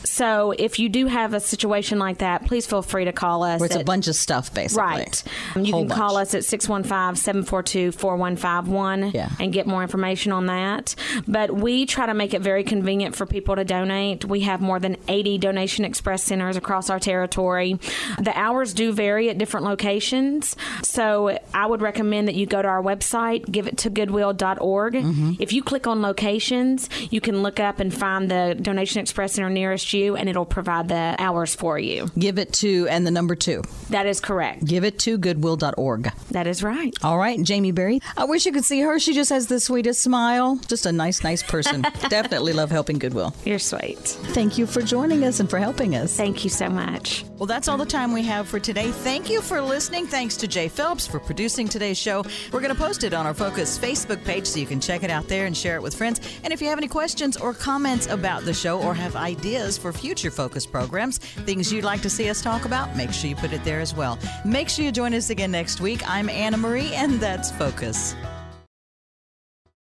So 0.04 0.52
if 0.52 0.78
you 0.78 0.88
do 0.88 1.06
have 1.06 1.34
a 1.34 1.40
situation 1.40 1.98
like 1.98 2.18
that, 2.18 2.46
please 2.46 2.66
feel 2.66 2.82
free 2.82 3.06
to 3.06 3.12
call 3.12 3.42
us. 3.42 3.60
Where 3.60 3.66
it's 3.66 3.76
a 3.76 3.84
bunch 3.84 4.08
of 4.08 4.14
stuff, 4.14 4.52
basically. 4.52 4.84
Right. 4.84 5.24
Um, 5.54 5.64
you 5.64 5.72
Whole 5.72 5.86
can 5.86 5.96
call 5.96 6.16
us 6.16 6.34
at 6.34 6.44
615 6.44 7.16
742 7.16 7.92
4151 7.92 9.12
and 9.40 9.52
get 9.52 9.66
more 9.66 9.82
information 9.82 10.32
on 10.32 10.46
that. 10.46 10.94
But 11.26 11.54
we 11.54 11.86
try 11.86 12.06
to 12.06 12.14
make 12.14 12.34
it 12.34 12.42
very 12.42 12.64
convenient 12.64 13.16
for 13.16 13.26
people 13.26 13.56
to 13.56 13.64
donate. 13.64 14.24
We 14.24 14.40
have 14.40 14.60
more 14.60 14.78
than 14.78 14.96
80 15.08 15.38
Donation 15.38 15.84
Express 15.84 16.22
centers 16.22 16.56
across 16.56 16.90
our 16.90 17.00
territory. 17.00 17.78
The 18.20 18.36
hours 18.36 18.74
do 18.74 18.92
vary 18.92 19.30
at 19.30 19.38
different 19.38 19.64
locations. 19.66 20.56
So 20.82 21.38
I 21.52 21.66
would 21.66 21.80
recommend 21.80 22.28
that 22.28 22.34
you 22.34 22.46
go 22.46 22.60
to 22.60 22.68
our 22.68 22.82
website, 22.82 23.50
give 23.50 23.66
it 23.66 23.78
to 23.78 23.90
goodwill.org. 23.90 24.94
Mm-hmm. 24.94 25.32
If 25.38 25.52
you 25.52 25.62
click 25.62 25.86
on 25.86 26.02
locations, 26.02 26.88
you 27.10 27.20
can 27.20 27.42
look 27.42 27.58
up 27.58 27.80
and 27.80 27.92
find 27.92 28.30
the 28.30 28.56
Donation 28.60 29.00
Express 29.00 29.34
center 29.34 29.50
nearest 29.50 29.93
you, 29.94 30.16
and 30.16 30.28
it'll 30.28 30.44
provide 30.44 30.88
the 30.88 31.14
hours 31.18 31.54
for 31.54 31.78
you. 31.78 32.10
Give 32.18 32.38
it 32.38 32.52
to, 32.54 32.86
and 32.88 33.06
the 33.06 33.10
number 33.10 33.34
two, 33.34 33.62
That 33.90 34.06
is 34.06 34.20
correct. 34.20 34.64
give 34.64 34.84
it 34.84 34.98
to 35.00 35.16
goodwill.org. 35.18 36.12
That 36.30 36.46
is 36.46 36.62
right. 36.62 36.92
All 37.02 37.16
right, 37.18 37.40
Jamie 37.42 37.72
Berry. 37.72 38.00
I 38.16 38.24
wish 38.24 38.46
you 38.46 38.52
could 38.52 38.64
see 38.64 38.80
her. 38.80 38.98
She 38.98 39.14
just 39.14 39.30
has 39.30 39.46
the 39.46 39.60
sweetest 39.60 40.02
smile. 40.02 40.56
Just 40.68 40.86
a 40.86 40.92
nice, 40.92 41.22
nice 41.22 41.42
person. 41.42 41.82
Definitely 42.08 42.52
love 42.52 42.70
helping 42.70 42.98
Goodwill. 42.98 43.34
You're 43.44 43.58
sweet. 43.58 43.98
Thank 43.98 44.58
you 44.58 44.66
for 44.66 44.82
joining 44.82 45.24
us 45.24 45.40
and 45.40 45.48
for 45.48 45.58
helping 45.58 45.94
us. 45.96 46.16
Thank 46.16 46.44
you 46.44 46.50
so 46.50 46.68
much. 46.68 47.24
Well, 47.38 47.46
that's 47.46 47.68
all 47.68 47.76
the 47.78 47.86
time 47.86 48.12
we 48.12 48.22
have 48.22 48.48
for 48.48 48.58
today. 48.60 48.90
Thank 48.90 49.30
you 49.30 49.40
for 49.40 49.60
listening. 49.60 50.06
Thanks 50.06 50.36
to 50.38 50.48
Jay 50.48 50.68
Phelps 50.68 51.06
for 51.06 51.20
producing 51.20 51.68
today's 51.68 51.98
show. 51.98 52.24
We're 52.52 52.60
going 52.60 52.74
to 52.74 52.80
post 52.80 53.04
it 53.04 53.12
on 53.14 53.26
our 53.26 53.34
Focus 53.34 53.78
Facebook 53.78 54.24
page 54.24 54.46
so 54.46 54.58
you 54.58 54.66
can 54.66 54.80
check 54.80 55.02
it 55.02 55.10
out 55.10 55.28
there 55.28 55.46
and 55.46 55.56
share 55.56 55.76
it 55.76 55.82
with 55.82 55.94
friends. 55.94 56.20
And 56.42 56.52
if 56.52 56.60
you 56.62 56.68
have 56.68 56.78
any 56.78 56.88
questions 56.88 57.36
or 57.36 57.52
comments 57.52 58.06
about 58.06 58.44
the 58.44 58.54
show 58.54 58.80
or 58.80 58.94
have 58.94 59.16
ideas 59.16 59.76
for 59.84 59.92
future 59.92 60.30
Focus 60.30 60.64
programs, 60.64 61.18
things 61.18 61.70
you'd 61.70 61.84
like 61.84 62.00
to 62.00 62.08
see 62.08 62.30
us 62.30 62.40
talk 62.40 62.64
about, 62.64 62.96
make 62.96 63.12
sure 63.12 63.28
you 63.28 63.36
put 63.36 63.52
it 63.52 63.62
there 63.64 63.80
as 63.80 63.94
well. 63.94 64.18
Make 64.42 64.70
sure 64.70 64.82
you 64.82 64.90
join 64.90 65.12
us 65.12 65.28
again 65.28 65.50
next 65.50 65.78
week. 65.78 66.00
I'm 66.08 66.30
Anna 66.30 66.56
Marie, 66.56 66.94
and 66.94 67.20
that's 67.20 67.50
Focus. 67.50 68.14